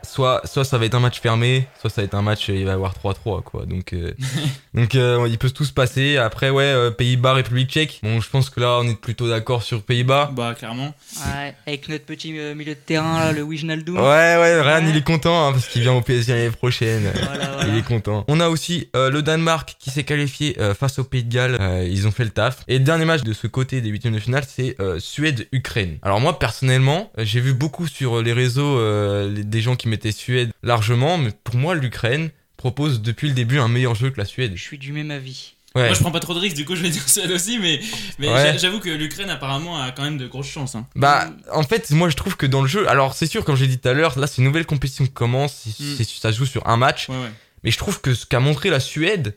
Soit, 0.06 0.40
soit 0.46 0.64
ça 0.64 0.78
va 0.78 0.86
être 0.86 0.94
un 0.94 1.00
match 1.00 1.20
fermé, 1.20 1.66
soit 1.80 1.90
ça 1.90 2.00
va 2.00 2.04
être 2.06 2.14
un 2.14 2.22
match, 2.22 2.48
il 2.48 2.64
va 2.64 2.70
y 2.70 2.74
avoir 2.74 2.94
3-3, 2.94 3.42
quoi. 3.42 3.66
Donc, 3.66 3.92
euh, 3.92 4.12
donc 4.74 4.94
euh, 4.94 5.26
il 5.28 5.36
peut 5.38 5.50
tout 5.50 5.64
se 5.64 5.72
passer. 5.72 6.16
Après, 6.16 6.50
ouais, 6.50 6.64
euh, 6.64 6.90
Pays-Bas, 6.90 7.34
République 7.34 7.70
tchèque. 7.70 8.00
Bon, 8.02 8.20
je 8.20 8.30
pense 8.30 8.50
que 8.50 8.60
là, 8.60 8.78
on 8.80 8.84
est 8.88 8.98
plutôt 9.00 9.28
d'accord 9.28 9.62
sur 9.62 9.82
Pays-Bas. 9.82 10.30
Bah, 10.34 10.54
clairement. 10.56 10.94
Ouais, 11.24 11.54
avec 11.66 11.88
notre 11.88 12.04
petit 12.04 12.38
euh, 12.38 12.54
milieu 12.54 12.74
de 12.74 12.78
terrain, 12.78 13.18
là, 13.18 13.32
le 13.32 13.42
Wijnaldum. 13.42 13.96
Ouais, 13.96 14.02
ouais, 14.02 14.60
Ryan, 14.60 14.84
Ouais. 14.84 14.90
il 14.90 14.96
est 14.96 15.04
content 15.04 15.48
hein, 15.48 15.52
parce 15.52 15.66
qu'il 15.66 15.82
vient 15.82 15.94
au 15.94 16.00
PSG 16.02 16.32
l'année 16.34 16.50
prochaine. 16.50 17.10
Voilà, 17.14 17.50
voilà. 17.56 17.68
Il 17.68 17.76
est 17.78 17.82
content. 17.84 18.24
On 18.28 18.40
a 18.40 18.48
aussi 18.48 18.88
euh, 18.94 19.10
le 19.10 19.22
Danemark 19.22 19.76
qui 19.78 19.90
s'est 19.90 20.04
qualifié 20.04 20.56
euh, 20.60 20.74
face 20.74 20.98
au 20.98 21.04
Pays 21.04 21.24
de 21.24 21.32
Galles. 21.32 21.56
Euh, 21.60 21.86
ils 21.90 22.06
ont 22.06 22.12
fait 22.12 22.24
le 22.24 22.30
taf. 22.30 22.62
Et 22.68 22.78
le 22.78 22.84
dernier 22.84 23.04
match 23.04 23.22
de 23.22 23.32
ce 23.32 23.46
côté 23.46 23.80
des 23.80 23.88
huitièmes 23.88 24.14
de 24.14 24.18
finale, 24.20 24.44
c'est 24.46 24.76
euh, 24.80 24.98
Suède-Ukraine. 25.00 25.98
Alors 26.02 26.20
moi 26.20 26.38
personnellement, 26.38 27.10
j'ai 27.18 27.40
vu 27.40 27.52
beaucoup 27.54 27.86
sur 27.86 28.22
les 28.22 28.32
réseaux 28.32 28.78
euh, 28.78 29.30
les- 29.32 29.44
des 29.44 29.60
gens 29.60 29.76
qui 29.76 29.88
Suède 30.12 30.50
largement, 30.62 31.18
mais 31.18 31.30
pour 31.44 31.56
moi 31.56 31.74
l'Ukraine 31.74 32.30
propose 32.56 33.02
depuis 33.02 33.28
le 33.28 33.34
début 33.34 33.58
un 33.58 33.68
meilleur 33.68 33.94
jeu 33.94 34.10
que 34.10 34.18
la 34.18 34.24
Suède. 34.24 34.52
Je 34.56 34.62
suis 34.62 34.78
du 34.78 34.92
même 34.92 35.10
avis. 35.10 35.52
Ouais. 35.74 35.84
Moi, 35.86 35.92
je 35.94 36.00
prends 36.00 36.10
pas 36.10 36.20
trop 36.20 36.32
de 36.32 36.38
risques, 36.38 36.56
du 36.56 36.64
coup, 36.64 36.74
je 36.74 36.80
vais 36.80 36.88
dire 36.88 37.06
Suède 37.06 37.30
aussi, 37.30 37.58
mais, 37.58 37.80
mais 38.18 38.28
Ouais. 38.28 38.34
j'a- 38.52 38.56
j'avoue 38.56 38.80
que 38.80 38.88
l'Ukraine, 38.88 39.28
apparemment, 39.28 39.78
a 39.82 39.90
quand 39.90 40.04
même 40.04 40.16
de 40.16 40.26
grosses 40.26 40.48
chances. 40.48 40.74
Hein. 40.74 40.86
Bah, 40.96 41.28
en 41.52 41.64
fait, 41.64 41.90
moi 41.90 42.08
je 42.08 42.16
trouve 42.16 42.34
que 42.36 42.46
dans 42.46 42.62
le 42.62 42.68
jeu, 42.68 42.88
alors 42.88 43.12
c'est 43.14 43.26
sûr, 43.26 43.44
comme 43.44 43.56
j'ai 43.56 43.66
dit 43.66 43.78
tout 43.78 43.88
à 43.88 43.92
l'heure, 43.92 44.18
là 44.18 44.26
c'est 44.26 44.38
une 44.38 44.44
nouvelle 44.44 44.64
compétition 44.64 45.04
qui 45.04 45.12
commence, 45.12 45.66
Mm. 45.78 46.02
ça 46.04 46.32
se 46.32 46.38
joue 46.38 46.46
sur 46.46 46.66
un 46.66 46.78
match, 46.78 47.10
Ouais, 47.10 47.16
ouais. 47.16 47.30
mais 47.62 47.70
je 47.70 47.76
trouve 47.76 48.00
que 48.00 48.14
ce 48.14 48.24
qu'a 48.24 48.40
montré 48.40 48.70
la 48.70 48.80
Suède 48.80 49.36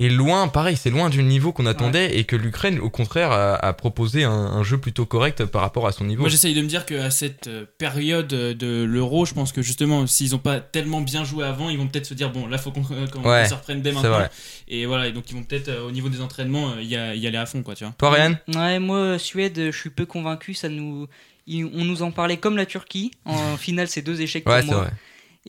est 0.00 0.08
loin, 0.08 0.46
pareil, 0.46 0.76
c'est 0.76 0.90
loin 0.90 1.10
du 1.10 1.22
niveau 1.24 1.52
qu'on 1.52 1.66
attendait 1.66 2.16
et 2.18 2.24
que 2.24 2.36
l'Ukraine, 2.36 2.78
au 2.78 2.88
contraire, 2.88 3.32
a, 3.32 3.54
a 3.56 3.72
proposé 3.72 4.22
un, 4.24 4.30
un 4.30 4.62
jeu 4.62 4.78
plutôt 4.78 5.06
correct 5.06 5.44
par 5.44 5.60
rapport 5.62 5.86
à 5.88 5.92
son 5.92 6.04
niveau. 6.04 6.20
Moi, 6.22 6.28
j'essaye 6.30 6.54
de 6.54 6.62
me 6.62 6.68
dire 6.68 6.86
qu'à 6.86 7.10
cette 7.10 7.48
euh, 7.48 7.64
période 7.78 8.28
de 8.28 8.84
l'Euro, 8.84 9.26
je 9.26 9.34
pense 9.34 9.50
que 9.50 9.60
justement, 9.60 10.06
s'ils 10.06 10.34
ont 10.36 10.38
pas 10.38 10.60
tellement 10.60 11.00
bien 11.00 11.24
joué 11.24 11.44
avant, 11.44 11.68
ils 11.68 11.78
vont 11.78 11.88
peut-être 11.88 12.06
se 12.06 12.14
dire 12.14 12.30
bon, 12.30 12.46
là, 12.46 12.58
faut 12.58 12.70
qu'on 12.70 12.82
euh, 12.92 13.06
qu'on 13.08 13.28
Ouais, 13.28 13.48
se 13.48 13.54
reprenne 13.54 13.82
dès 13.82 13.90
maintenant. 13.92 14.10
vrai. 14.10 14.30
Et 14.68 14.86
voilà, 14.86 15.08
et 15.08 15.12
donc 15.12 15.24
ils 15.30 15.34
vont 15.36 15.42
peut-être, 15.42 15.68
euh, 15.68 15.86
au 15.88 15.90
niveau 15.90 16.08
des 16.08 16.20
entraînements, 16.20 16.70
euh, 16.76 16.82
y, 16.82 16.94
a- 16.94 17.16
y 17.16 17.26
aller 17.26 17.36
à 17.38 17.46
fond, 17.46 17.62
quoi, 17.64 17.74
tu 17.74 17.82
vois. 17.84 17.94
Toi, 17.98 18.10
Ryan 18.10 18.34
Ouais, 18.54 18.78
moi, 18.78 19.18
Suède, 19.18 19.60
je 19.72 19.76
suis 19.76 19.90
peu 19.90 20.06
convaincu. 20.06 20.54
Ça 20.54 20.68
nous... 20.68 21.08
On 21.50 21.84
nous 21.84 22.02
en 22.02 22.10
parlait 22.10 22.36
comme 22.36 22.56
la 22.58 22.66
Turquie. 22.66 23.10
En 23.24 23.56
finale, 23.56 23.88
c'est 23.88 24.02
deux 24.02 24.20
échecs 24.20 24.46
Ouais, 24.46 24.60
pour 24.60 24.68
c'est 24.68 24.74
moi. 24.74 24.84
vrai. 24.84 24.92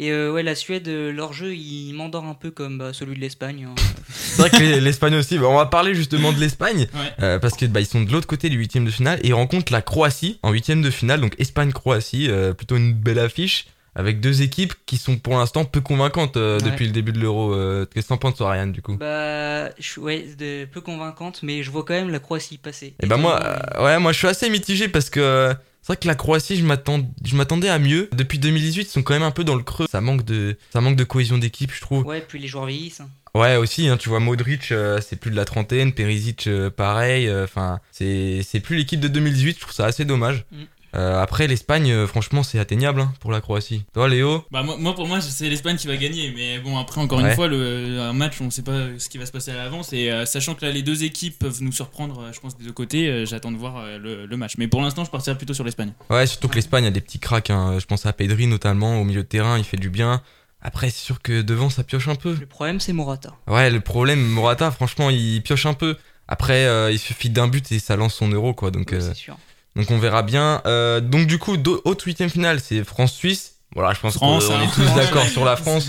Et 0.01 0.11
euh, 0.11 0.31
ouais, 0.31 0.43
la 0.43 0.55
Suède, 0.55 0.87
euh, 0.87 1.11
leur 1.11 1.33
jeu, 1.33 1.53
il 1.53 1.91
m'endort 1.93 2.23
un 2.23 2.33
peu 2.33 2.51
comme 2.51 2.77
bah, 2.77 2.91
celui 2.93 3.15
de 3.15 3.19
l'Espagne. 3.19 3.67
hein. 3.69 3.75
C'est 4.09 4.41
vrai 4.41 4.49
que 4.49 4.57
les- 4.57 4.79
l'Espagne 4.79 5.15
aussi. 5.15 5.37
Bah, 5.37 5.47
on 5.49 5.57
va 5.57 5.65
parler 5.65 5.93
justement 5.93 6.31
de 6.31 6.39
l'Espagne 6.39 6.87
Ouais. 6.93 7.11
euh, 7.21 7.37
parce 7.39 7.55
que 7.57 7.65
bah, 7.65 7.81
ils 7.81 7.85
sont 7.85 8.01
de 8.01 8.11
l'autre 8.11 8.27
côté 8.27 8.49
du 8.49 8.57
huitième 8.57 8.85
de 8.85 8.91
finale 8.91 9.19
et 9.23 9.27
ils 9.29 9.33
rencontrent 9.33 9.73
la 9.73 9.81
Croatie 9.81 10.39
en 10.41 10.51
huitième 10.51 10.81
de 10.81 10.89
finale. 10.89 11.19
Donc 11.19 11.35
Espagne-Croatie, 11.37 12.27
euh, 12.29 12.53
plutôt 12.53 12.77
une 12.77 12.93
belle 12.93 13.19
affiche 13.19 13.67
avec 13.95 14.21
deux 14.21 14.41
équipes 14.41 14.73
qui 14.85 14.95
sont 14.97 15.17
pour 15.17 15.33
l'instant 15.37 15.65
peu 15.65 15.81
convaincantes 15.81 16.37
euh, 16.37 16.59
Ouais. 16.59 16.71
depuis 16.71 16.85
le 16.85 16.91
début 16.93 17.11
de 17.11 17.19
l'Euro. 17.19 17.53
Euh, 17.53 17.85
Qu'est-ce 17.93 18.05
que 18.05 18.09
t'en 18.09 18.17
penses, 18.17 18.35
Ryan, 18.39 18.67
du 18.67 18.81
coup 18.81 18.95
Bah, 18.95 19.67
je 19.77 19.83
suis 19.83 19.99
ouais, 19.99 20.25
de, 20.37 20.63
peu 20.63 20.79
convaincante, 20.79 21.41
mais 21.43 21.61
je 21.63 21.71
vois 21.71 21.83
quand 21.83 21.95
même 21.95 22.09
la 22.09 22.19
Croatie 22.19 22.57
passer. 22.57 22.93
Et 23.03 23.07
bah 23.07 23.17
moi, 23.17 23.37
euh, 23.43 23.83
ouais, 23.83 23.99
moi 23.99 24.13
je 24.13 24.19
suis 24.19 24.27
assez 24.27 24.49
mitigé 24.49 24.87
parce 24.87 25.09
que 25.09 25.19
euh, 25.19 25.53
c'est 25.89 25.93
vrai 25.95 25.99
que 26.01 26.07
la 26.07 26.13
Croatie, 26.13 26.55
je 26.55 27.35
m'attendais 27.35 27.67
à 27.69 27.79
mieux. 27.79 28.09
Depuis 28.13 28.37
2018, 28.37 28.81
ils 28.83 28.85
sont 28.85 29.01
quand 29.01 29.13
même 29.15 29.23
un 29.23 29.31
peu 29.31 29.43
dans 29.43 29.55
le 29.55 29.63
creux. 29.63 29.87
Ça 29.91 30.01
manque 30.01 30.23
de, 30.23 30.55
ça 30.71 30.81
manque 30.81 30.95
de 30.95 31.03
cohésion 31.03 31.39
d'équipe, 31.39 31.71
je 31.73 31.81
trouve. 31.81 32.05
Ouais, 32.05 32.21
puis 32.21 32.37
les 32.37 32.47
joueurs 32.47 32.67
vieillissent. 32.67 33.01
hein. 33.01 33.09
Ouais, 33.33 33.55
aussi, 33.55 33.87
hein, 33.87 33.97
tu 33.97 34.07
vois, 34.09 34.19
Modric, 34.19 34.71
euh, 34.71 35.01
c'est 35.01 35.15
plus 35.15 35.31
de 35.31 35.35
la 35.35 35.45
trentaine, 35.45 35.91
Perisic, 35.93 36.45
euh, 36.45 36.69
pareil. 36.69 37.31
Enfin, 37.33 37.79
c'est, 37.91 38.41
c'est 38.43 38.59
plus 38.59 38.75
l'équipe 38.77 38.99
de 38.99 39.07
2018. 39.07 39.55
Je 39.55 39.61
trouve 39.61 39.73
ça 39.73 39.85
assez 39.87 40.05
dommage. 40.05 40.45
Mm. 40.51 40.57
Euh, 40.95 41.21
après, 41.21 41.45
l'Espagne, 41.47 41.91
euh, 41.91 42.07
franchement, 42.07 42.41
c'est 42.41 42.57
atteignable 42.57 43.01
hein, 43.01 43.13
pour 43.19 43.31
la 43.31 43.41
Croatie. 43.41 43.83
Toi, 43.93 44.09
Léo 44.09 44.43
Bah, 44.51 44.63
moi, 44.63 44.75
moi, 44.77 44.95
pour 44.95 45.07
moi, 45.07 45.21
c'est 45.21 45.47
l'Espagne 45.49 45.77
qui 45.77 45.85
va 45.87 45.97
gagner. 45.97 46.33
Mais 46.35 46.59
bon, 46.59 46.77
après, 46.77 46.99
encore 46.99 47.19
Ouais. 47.19 47.29
une 47.29 47.35
fois, 47.35 47.47
le, 47.47 47.99
un 47.99 48.13
match, 48.13 48.41
on 48.41 48.49
sait 48.49 48.63
pas 48.63 48.87
ce 48.97 49.07
qui 49.07 49.17
va 49.19 49.25
se 49.27 49.31
passer 49.31 49.51
à 49.51 49.55
l'avance. 49.57 49.93
Et 49.93 50.11
euh, 50.11 50.25
sachant 50.25 50.55
que 50.55 50.65
là, 50.65 50.71
les 50.71 50.81
deux 50.81 51.03
équipes 51.03 51.37
peuvent 51.37 51.61
nous 51.61 51.71
surprendre, 51.71 52.31
je 52.33 52.39
pense, 52.39 52.57
des 52.57 52.65
deux 52.65 52.71
côtés, 52.71 53.07
euh, 53.07 53.25
j'attends 53.25 53.51
de 53.51 53.57
voir 53.57 53.77
euh, 53.77 53.97
le, 53.99 54.25
le 54.25 54.37
match. 54.37 54.53
Mais 54.57 54.67
pour 54.67 54.81
l'instant, 54.81 55.03
je 55.05 55.11
partirai 55.11 55.37
plutôt 55.37 55.53
sur 55.53 55.63
l'Espagne. 55.63 55.93
Ouais, 56.09 56.25
surtout 56.25 56.47
que 56.47 56.55
l'Espagne 56.55 56.85
a 56.85 56.91
des 56.91 57.01
petits 57.01 57.19
cracks. 57.19 57.49
hein. 57.51 57.77
Je 57.79 57.85
pense 57.85 58.05
à 58.07 58.13
Pedri 58.13 58.47
notamment 58.47 58.99
au 58.99 59.03
milieu 59.03 59.21
de 59.21 59.27
terrain, 59.27 59.57
il 59.59 59.63
fait 59.63 59.77
du 59.77 59.89
bien. 59.91 60.21
Après, 60.61 60.89
c'est 60.89 61.05
sûr 61.05 61.21
que 61.21 61.41
devant, 61.41 61.69
ça 61.69 61.83
pioche 61.83 62.07
un 62.09 62.15
peu. 62.15 62.35
Le 62.37 62.45
problème, 62.45 62.79
c'est 62.79 62.91
Morata. 62.93 63.33
Ouais, 63.47 63.69
le 63.69 63.79
problème, 63.79 64.21
Morata, 64.21 64.71
franchement, 64.71 65.09
il 65.09 65.41
pioche 65.41 65.65
un 65.65 65.73
peu. 65.73 65.95
Après, 66.27 66.65
euh, 66.65 66.91
il 66.91 66.99
suffit 66.99 67.29
d'un 67.29 67.47
but 67.47 67.71
et 67.71 67.79
ça 67.79 67.95
lance 67.95 68.15
son 68.15 68.27
euro, 68.29 68.53
quoi. 68.53 68.69
Donc, 68.69 68.89
Oui, 68.91 68.97
euh, 68.97 69.01
c'est 69.09 69.15
sûr. 69.15 69.37
Donc 69.79 69.91
on 69.91 69.97
verra 69.97 70.23
bien. 70.23 70.61
Euh, 70.65 70.99
donc, 70.99 71.25
du 71.25 71.37
coup, 71.37 71.55
autre 71.85 72.05
huitième 72.05 72.29
finale, 72.29 72.59
c'est 72.59 72.83
France-Suisse. 72.83 73.53
Voilà, 73.75 73.93
je 73.93 73.99
pense 74.01 74.17
qu'on 74.17 74.25
on 74.25 74.37
hein. 74.39 74.61
est 74.63 74.75
tous 74.75 74.93
d'accord 74.95 75.25
sur 75.25 75.45
la 75.45 75.55
France. 75.55 75.87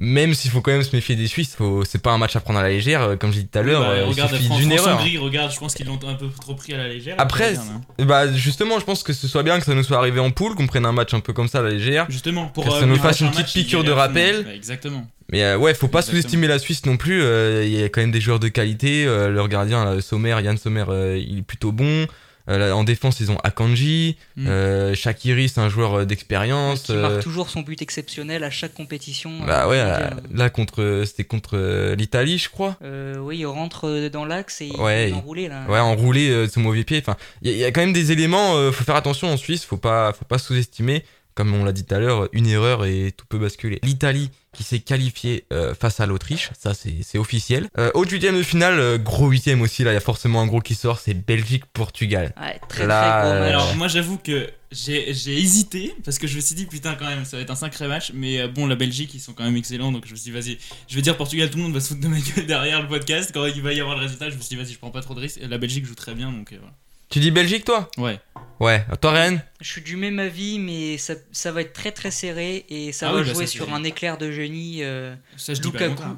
Même 0.00 0.32
s'il 0.32 0.50
faut 0.52 0.60
quand 0.60 0.70
même 0.70 0.84
se 0.84 0.94
méfier 0.94 1.16
des 1.16 1.26
Suisses, 1.26 1.56
c'est 1.84 2.00
pas 2.00 2.12
un 2.12 2.18
match 2.18 2.36
à 2.36 2.40
prendre 2.40 2.60
à 2.60 2.62
la 2.62 2.68
légère. 2.68 3.02
euh, 3.02 3.16
Comme 3.16 3.32
j'ai 3.32 3.40
dit 3.40 3.48
tout 3.48 3.58
à 3.58 3.62
l'heure, 3.62 3.80
Bah, 3.82 3.88
euh, 3.88 4.04
il 4.06 4.08
regarde, 4.08 4.30
suffit 4.30 4.48
d'une 4.48 4.72
erreur. 4.72 5.02
Regarde, 5.20 5.52
je 5.52 5.58
pense 5.58 5.74
qu'ils 5.74 5.86
l'ont 5.86 5.98
un 6.06 6.14
peu 6.14 6.28
trop 6.40 6.54
pris 6.54 6.72
à 6.72 6.78
la 6.78 6.88
légère. 6.88 7.16
Après, 7.18 7.56
hein. 7.56 7.82
Bah, 8.04 8.32
justement, 8.32 8.78
je 8.78 8.84
pense 8.84 9.02
que 9.02 9.12
ce 9.12 9.26
soit 9.28 9.42
bien 9.42 9.58
que 9.58 9.66
ça 9.66 9.74
nous 9.74 9.82
soit 9.82 9.98
arrivé 9.98 10.20
en 10.20 10.30
poule, 10.30 10.54
qu'on 10.54 10.68
prenne 10.68 10.86
un 10.86 10.92
match 10.92 11.12
un 11.12 11.20
peu 11.20 11.32
comme 11.32 11.48
ça 11.48 11.58
à 11.58 11.62
la 11.62 11.70
légère. 11.70 12.06
Justement, 12.08 12.46
pour 12.46 12.64
Que 12.64 12.70
ça 12.70 12.86
nous 12.86 12.96
fasse 12.96 13.20
une 13.20 13.30
petite 13.32 13.48
piqûre 13.48 13.82
de 13.84 13.90
est 13.90 13.94
rappel. 13.94 14.44
Bah, 14.44 14.54
exactement. 14.54 15.04
Mais 15.30 15.42
euh, 15.42 15.58
ouais, 15.58 15.74
faut 15.74 15.88
pas 15.88 16.00
sous-estimer 16.00 16.46
la 16.46 16.60
Suisse 16.60 16.86
non 16.86 16.96
plus. 16.96 17.20
Il 17.20 17.68
y 17.68 17.82
a 17.82 17.88
quand 17.88 18.00
même 18.00 18.12
des 18.12 18.20
joueurs 18.20 18.38
de 18.38 18.48
qualité. 18.48 19.04
leur 19.04 19.48
gardien, 19.48 19.84
là, 19.84 20.00
Sommer, 20.00 20.40
Yann 20.40 20.56
Sommer, 20.56 20.84
il 21.18 21.38
est 21.38 21.42
plutôt 21.42 21.72
bon. 21.72 22.06
Euh, 22.48 22.72
en 22.72 22.84
défense, 22.84 23.20
ils 23.20 23.30
ont 23.30 23.38
Akanji. 23.44 24.16
Mm. 24.36 24.46
Euh, 24.46 24.94
Shaqiri, 24.94 25.48
c'est 25.48 25.60
un 25.60 25.68
joueur 25.68 25.94
euh, 26.00 26.04
d'expérience. 26.04 26.82
Qui 26.84 26.92
euh, 26.92 27.02
marque 27.02 27.20
toujours 27.22 27.50
son 27.50 27.60
but 27.60 27.82
exceptionnel 27.82 28.44
à 28.44 28.50
chaque 28.50 28.74
compétition. 28.74 29.32
bah 29.46 29.64
euh, 29.64 29.68
ouais, 29.68 29.76
là, 29.78 30.10
là, 30.32 30.50
contre, 30.50 31.02
c'était 31.06 31.24
contre 31.24 31.56
euh, 31.56 31.94
l'Italie, 31.94 32.38
je 32.38 32.48
crois. 32.48 32.76
Euh, 32.82 33.16
oui, 33.18 33.38
il 33.38 33.46
rentre 33.46 33.86
euh, 33.88 34.08
dans 34.08 34.24
l'axe 34.24 34.60
et 34.60 34.70
Ouais, 34.78 35.10
il 35.10 35.12
est 35.12 35.16
enroulé 35.16 35.48
là. 35.48 35.64
Ouais, 35.68 35.78
enroulé 35.78 36.30
euh, 36.30 36.46
de 36.46 36.50
son 36.50 36.60
mauvais 36.60 36.84
pied. 36.84 36.98
Enfin, 36.98 37.16
il 37.42 37.52
y, 37.52 37.56
y 37.58 37.64
a 37.64 37.70
quand 37.70 37.80
même 37.80 37.92
des 37.92 38.12
éléments. 38.12 38.56
euh, 38.56 38.72
faut 38.72 38.84
faire 38.84 38.96
attention 38.96 39.28
en 39.30 39.36
Suisse. 39.36 39.64
Faut 39.64 39.76
pas, 39.76 40.12
faut 40.12 40.24
pas 40.24 40.38
sous-estimer. 40.38 41.04
Comme 41.38 41.54
on 41.54 41.64
l'a 41.64 41.70
dit 41.70 41.84
tout 41.84 41.94
à 41.94 42.00
l'heure, 42.00 42.28
une 42.32 42.48
erreur 42.48 42.84
et 42.84 43.14
tout 43.16 43.24
peut 43.24 43.38
basculer. 43.38 43.78
L'Italie 43.84 44.32
qui 44.52 44.64
s'est 44.64 44.80
qualifiée 44.80 45.44
euh, 45.52 45.72
face 45.72 46.00
à 46.00 46.06
l'Autriche, 46.06 46.50
ça 46.58 46.72
c'est 46.74 47.16
officiel. 47.16 47.68
Euh, 47.78 47.92
au 47.94 48.02
huitième 48.02 48.36
de 48.36 48.42
finale, 48.42 48.80
euh, 48.80 48.98
gros 48.98 49.28
huitième 49.28 49.62
aussi. 49.62 49.84
Là, 49.84 49.92
il 49.92 49.94
y 49.94 49.98
a 49.98 50.00
forcément 50.00 50.40
un 50.40 50.48
gros 50.48 50.60
qui 50.60 50.74
sort. 50.74 50.98
C'est 50.98 51.14
Belgique-Portugal. 51.14 52.34
Ouais, 52.40 52.58
très 52.68 52.88
Là, 52.88 53.20
très 53.20 53.30
gros 53.30 53.36
euh. 53.36 53.48
Alors, 53.50 53.76
moi, 53.76 53.86
j'avoue 53.86 54.18
que 54.18 54.50
j'ai 54.72 55.08
hésité 55.38 55.94
parce 56.04 56.18
que 56.18 56.26
je 56.26 56.34
me 56.34 56.40
suis 56.40 56.56
dit, 56.56 56.66
putain, 56.66 56.96
quand 56.96 57.06
même, 57.06 57.24
ça 57.24 57.36
va 57.36 57.44
être 57.44 57.52
un 57.52 57.54
sacré 57.54 57.86
match. 57.86 58.10
Mais 58.14 58.40
euh, 58.40 58.48
bon, 58.48 58.66
la 58.66 58.74
Belgique, 58.74 59.14
ils 59.14 59.20
sont 59.20 59.32
quand 59.32 59.44
même 59.44 59.56
excellents. 59.56 59.92
Donc, 59.92 60.06
je 60.06 60.10
me 60.10 60.16
suis 60.16 60.32
dit, 60.32 60.36
vas-y, 60.36 60.58
je 60.88 60.96
vais 60.96 61.02
dire 61.02 61.16
Portugal, 61.16 61.50
tout 61.50 61.58
le 61.58 61.62
monde 61.62 61.74
va 61.74 61.78
se 61.78 61.90
foutre 61.90 62.00
de 62.00 62.08
ma 62.08 62.18
gueule 62.18 62.46
derrière 62.46 62.82
le 62.82 62.88
podcast. 62.88 63.30
Quand 63.32 63.46
il 63.46 63.62
va 63.62 63.72
y 63.72 63.80
avoir 63.80 63.94
le 63.94 64.02
résultat, 64.02 64.28
je 64.28 64.34
me 64.34 64.40
suis 64.40 64.56
dit, 64.56 64.60
vas-y, 64.60 64.72
je 64.72 64.78
prends 64.78 64.90
pas 64.90 65.02
trop 65.02 65.14
de 65.14 65.20
risques. 65.20 65.38
Et 65.40 65.46
La 65.46 65.58
Belgique 65.58 65.86
joue 65.86 65.94
très 65.94 66.16
bien. 66.16 66.32
Donc, 66.32 66.52
euh, 66.52 66.56
voilà. 66.58 66.74
Tu 67.10 67.20
dis 67.20 67.30
Belgique, 67.30 67.64
toi? 67.64 67.88
Ouais. 67.96 68.18
Ouais. 68.60 68.84
Toi, 69.00 69.12
Rennes 69.12 69.42
Je 69.60 69.68
suis 69.68 69.82
du 69.82 69.96
même 69.96 70.18
avis, 70.18 70.58
mais 70.58 70.98
ça, 70.98 71.14
ça 71.32 71.52
va 71.52 71.60
être 71.60 71.72
très 71.72 71.92
très 71.92 72.10
serré 72.10 72.64
et 72.68 72.92
ça 72.92 73.08
Ah 73.08 73.12
va 73.12 73.18
oui, 73.20 73.26
bah 73.26 73.32
jouer 73.34 73.46
ça, 73.46 73.52
sur 73.52 73.72
un 73.72 73.84
éclair 73.84 74.18
de 74.18 74.30
génie. 74.30 74.78
euh, 74.82 75.14
Ça, 75.36 75.52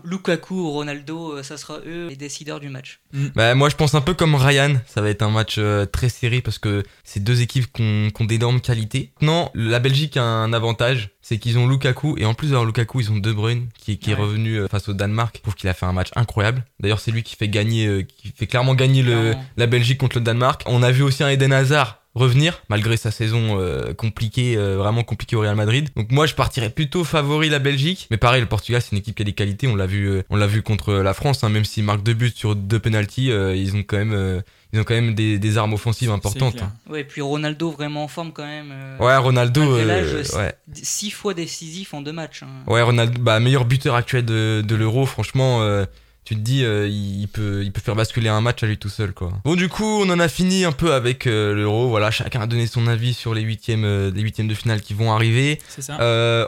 Lukaku, 0.04 0.54
ou 0.54 0.70
Ronaldo, 0.70 1.32
euh, 1.38 1.42
ça 1.42 1.56
sera 1.56 1.78
eux 1.87 2.09
les 2.09 2.16
décideurs 2.16 2.61
du 2.61 2.68
match. 2.68 3.00
Bah, 3.35 3.54
moi, 3.54 3.68
je 3.68 3.76
pense 3.76 3.94
un 3.94 4.00
peu 4.00 4.14
comme 4.14 4.35
Ryan. 4.35 4.75
Ça 4.87 5.00
va 5.00 5.11
être 5.11 5.23
un 5.23 5.30
match 5.30 5.56
euh, 5.59 5.85
très 5.87 6.09
serré 6.09 6.40
parce 6.40 6.59
que 6.59 6.82
c'est 7.04 7.23
deux 7.23 7.42
équipes 7.42 7.73
qui 7.73 7.82
ont, 7.82 8.11
qui 8.11 8.23
ont 8.23 8.26
d'énormes 8.26 8.61
qualités. 8.61 9.12
Non, 9.20 9.50
la 9.54 9.78
Belgique 9.78 10.16
a 10.16 10.23
un 10.23 10.52
avantage, 10.52 11.11
c'est 11.23 11.38
qu'ils 11.38 11.59
ont 11.59 11.68
Lukaku 11.68 12.16
et 12.18 12.25
en 12.25 12.35
plus 12.35 12.49
d'avoir 12.49 12.64
Lukaku, 12.64 13.00
ils 13.00 13.11
ont 13.12 13.16
De 13.18 13.32
Bruyne 13.32 13.68
qui, 13.78 13.99
qui 13.99 14.11
est 14.12 14.14
revenu 14.14 14.56
euh, 14.56 14.68
face 14.68 14.88
au 14.88 14.92
Danemark. 14.94 15.37
Je 15.37 15.42
trouve 15.42 15.54
qu'il 15.54 15.68
a 15.68 15.75
fait 15.75 15.87
un 15.87 15.92
match 15.92 16.09
incroyable. 16.16 16.64
D'ailleurs, 16.80 17.00
c'est 17.00 17.11
lui 17.11 17.23
qui 17.23 17.37
fait 17.37 17.49
gagner, 17.49 17.87
euh, 17.87 18.02
qui 18.02 18.32
fait 18.35 18.47
clairement 18.47 18.75
gagner 18.75 19.02
le, 19.02 19.35
la 19.56 19.66
Belgique 19.66 19.99
contre 19.99 20.18
le 20.18 20.25
Danemark. 20.25 20.62
On 20.66 20.82
a 20.82 20.90
vu 20.90 21.02
aussi 21.02 21.23
un 21.23 21.28
Eden 21.28 21.52
Hazard 21.52 22.00
revenir 22.14 22.62
malgré 22.69 22.97
sa 22.97 23.11
saison 23.11 23.59
euh, 23.61 23.95
compliquée, 23.95 24.57
euh, 24.57 24.76
vraiment 24.76 25.05
compliquée 25.05 25.37
au 25.37 25.40
Real 25.40 25.55
Madrid. 25.55 25.88
Donc 25.97 26.11
moi 26.11 26.26
je 26.26 26.35
partirais 26.35 26.71
plutôt 26.71 27.05
favori 27.05 27.49
la 27.49 27.59
Belgique, 27.61 28.09
mais 28.11 28.17
pareil 28.17 28.40
le 28.40 28.49
Portugal 28.49 28.83
c'est 28.83 28.93
une 28.93 28.99
équipe 28.99 29.14
qui 29.14 29.23
a 29.23 29.25
des 29.25 29.33
qualités. 29.33 29.69
On 29.69 29.76
l'a 29.76 29.87
vu, 29.87 30.07
euh, 30.09 30.23
on 30.31 30.37
l'a 30.37 30.47
vu 30.49 30.62
contre 30.62 30.93
la 30.95 31.14
France, 31.14 31.45
hein, 31.45 31.49
même 31.49 31.64
s'ils 31.64 31.85
marquent 31.85 32.02
deux 32.02 32.14
buts 32.14 32.33
sur 32.35 32.57
deux 32.57 32.79
penalties, 32.81 33.26
ils 33.29 33.76
ont 33.76 33.83
quand 33.85 33.97
même, 33.99 34.43
ils 34.73 34.81
ont 34.81 34.85
quand 34.85 34.95
même 34.95 35.14
des, 35.14 35.38
des 35.38 35.59
armes 35.59 35.73
offensives 35.75 36.11
importantes. 36.11 36.62
hein. 36.62 36.73
Ouais, 36.88 37.05
puis 37.05 37.21
Ronaldo 37.23 37.71
vraiment 37.71 38.05
en 38.05 38.09
forme 38.09 38.33
quand 38.33 38.47
même. 38.47 38.73
Ouais, 38.99 39.17
Ronaldo, 39.17 39.62
euh, 39.62 40.23
ouais. 40.37 40.55
6 40.73 41.11
fois 41.11 41.35
décisif 41.35 41.95
en 41.95 42.02
deux 42.02 42.12
matchs. 42.12 42.43
hein. 42.43 42.49
Ouais, 42.67 42.83
Ronaldo, 42.83 43.21
bah, 43.21 43.38
meilleur 43.40 43.64
buteur 43.64 43.95
actuel 43.95 44.25
de, 44.25 44.62
de 44.67 44.75
l'Euro, 44.75 45.07
franchement, 45.07 45.62
euh, 45.62 45.85
tu 46.25 46.35
te 46.37 46.41
dis, 46.41 46.62
euh, 46.65 46.87
il, 46.89 47.27
peut, 47.29 47.62
il 47.65 47.73
peut 47.73 47.81
faire 47.81 47.97
basculer 47.97 48.29
un 48.29 48.41
match 48.41 48.62
à 48.62 48.67
lui 48.67 48.79
tout 48.79 48.89
seul, 48.89 49.12
quoi. 49.12 49.33
Bon, 49.45 49.57
du 49.57 49.69
coup, 49.69 49.85
on 50.03 50.09
en 50.11 50.21
a 50.21 50.29
fini 50.29 50.65
un 50.65 50.73
peu 50.73 50.93
avec 50.93 51.27
euh, 51.27 51.55
l'Euro, 51.55 51.89
voilà, 51.89 52.11
chacun 52.11 52.43
a 52.43 52.47
donné 52.47 52.67
son 52.67 52.87
avis 52.87 53.15
sur 53.15 53.35
les 53.35 53.43
huitièmes, 53.43 53.85
euh, 53.85 54.11
les 54.15 54.21
huitièmes 54.23 54.47
de 54.49 54.55
finale 54.55 54.81
qui 54.81 54.95
vont 54.95 55.12
arriver. 55.12 55.59
C'est 55.69 55.83
ça. 55.83 55.97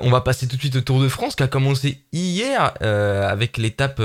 On 0.03 0.11
va 0.11 0.21
passer 0.21 0.47
tout 0.47 0.57
de 0.57 0.61
suite 0.61 0.77
au 0.77 0.81
Tour 0.83 1.01
de 1.01 1.09
France 1.09 1.35
qui 1.35 1.43
a 1.43 1.49
commencé 1.49 1.99
hier 2.13 2.73
avec 2.83 3.57
l'étape 3.59 4.01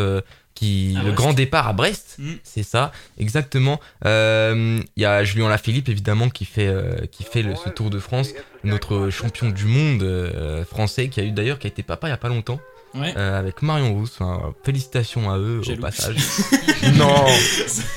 qui, 0.55 0.95
À 0.97 0.99
le 1.01 1.03
Brest. 1.11 1.15
grand 1.17 1.33
départ 1.33 1.67
à 1.67 1.73
Brest. 1.73 2.15
Mm. 2.17 2.31
C'est 2.43 2.63
ça, 2.63 2.91
exactement. 3.19 3.79
Euh, 4.05 4.79
Il 4.95 5.03
y 5.03 5.05
a 5.05 5.23
Julien 5.23 5.49
Lafilippe 5.49 5.87
évidemment 5.89 6.29
qui 6.29 6.45
fait, 6.45 6.65
euh, 6.67 6.95
qui 7.11 7.23
fait 7.23 7.43
le- 7.43 7.53
ce 7.55 7.69
Tour 7.69 7.91
de 7.91 7.99
France, 7.99 8.29
notre 8.63 9.11
champion 9.11 9.49
du 9.51 9.65
monde 9.65 10.01
euh, 10.01 10.65
français 10.65 11.09
qui 11.09 11.19
a 11.19 11.23
eu 11.23 11.29
d'ailleurs 11.31 11.59
qui 11.59 11.67
a 11.67 11.69
été 11.69 11.83
papa 11.83 12.07
il 12.07 12.09
y 12.09 12.13
a 12.13 12.17
pas 12.17 12.29
longtemps 12.29 12.59
Ouais. 12.95 13.13
euh, 13.17 13.39
avec 13.39 13.61
Marion 13.61 13.93
Rousse. 13.93 14.17
Enfin, 14.19 14.53
félicitations 14.63 15.29
à 15.29 15.37
eux 15.37 15.61
Jaloux. 15.63 15.79
au 15.79 15.81
passage. 15.81 16.17
non, 16.95 17.25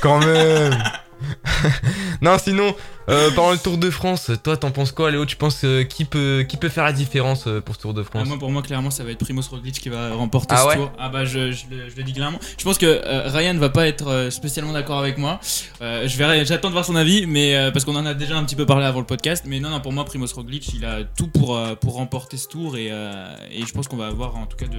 quand 0.00 0.18
même. 0.18 0.76
non, 2.22 2.38
sinon, 2.38 2.74
euh, 3.10 3.30
parlant 3.32 3.52
du 3.54 3.58
Tour 3.60 3.76
de 3.78 3.90
France, 3.90 4.30
toi 4.42 4.56
t'en 4.56 4.70
penses 4.70 4.92
quoi, 4.92 5.10
Léo? 5.10 5.26
Tu 5.26 5.36
penses 5.36 5.60
euh, 5.64 5.82
qui 5.84 6.04
peut 6.04 6.44
qui 6.48 6.56
peut 6.56 6.68
faire 6.68 6.84
la 6.84 6.92
différence 6.92 7.46
euh, 7.46 7.60
pour 7.60 7.74
ce 7.74 7.80
Tour 7.80 7.92
de 7.94 8.00
Ah, 8.02 8.04
France? 8.04 8.28
moi, 8.28 8.38
pour 8.38 8.50
moi, 8.50 8.62
clairement, 8.62 8.90
ça 8.90 9.04
va 9.04 9.10
être 9.10 9.18
Primoz 9.18 9.48
Roglic 9.48 9.78
qui 9.80 9.88
va 9.88 10.14
remporter 10.14 10.54
Ah 10.56 10.62
ce 10.62 10.68
ouais? 10.68 10.76
Tour. 10.76 10.92
Ah 10.98 11.08
bah, 11.08 11.24
je, 11.24 11.52
je 11.52 11.64
le, 11.70 11.90
je 11.90 11.96
le 11.96 12.02
dis 12.02 12.12
clairement. 12.12 12.38
Je 12.58 12.64
pense 12.64 12.78
que 12.78 12.86
euh, 12.86 13.28
Ryan 13.28 13.54
va 13.58 13.68
pas 13.68 13.86
être 13.86 14.08
euh, 14.08 14.30
spécialement 14.30 14.72
d'accord 14.72 14.98
avec 14.98 15.18
moi. 15.18 15.40
Euh, 15.82 16.06
je 16.08 16.16
verrai, 16.16 16.44
j'attends 16.44 16.68
de 16.68 16.72
voir 16.74 16.84
son 16.84 16.96
avis, 16.96 17.26
mais 17.26 17.56
euh, 17.56 17.70
parce 17.70 17.84
qu'on 17.84 17.96
en 17.96 18.06
a 18.06 18.14
déjà 18.14 18.36
un 18.36 18.44
petit 18.44 18.56
peu 18.56 18.66
parlé 18.66 18.84
avant 18.86 19.00
le 19.00 19.06
podcast. 19.06 19.44
Mais 19.46 19.60
non, 19.60 19.70
non, 19.70 19.80
pour 19.80 19.92
moi, 19.92 20.04
Primoz 20.04 20.32
Roglic, 20.32 20.72
il 20.74 20.84
a 20.84 21.04
tout 21.04 21.28
pour 21.28 21.56
euh, 21.56 21.74
pour 21.74 21.94
remporter 21.94 22.36
ce 22.36 22.48
tour 22.48 22.76
et, 22.76 22.88
euh, 22.90 23.34
et 23.50 23.66
je 23.66 23.72
pense 23.72 23.88
qu'on 23.88 23.96
va 23.96 24.06
avoir 24.06 24.36
en 24.36 24.46
tout 24.46 24.56
cas 24.56 24.66
de 24.66 24.78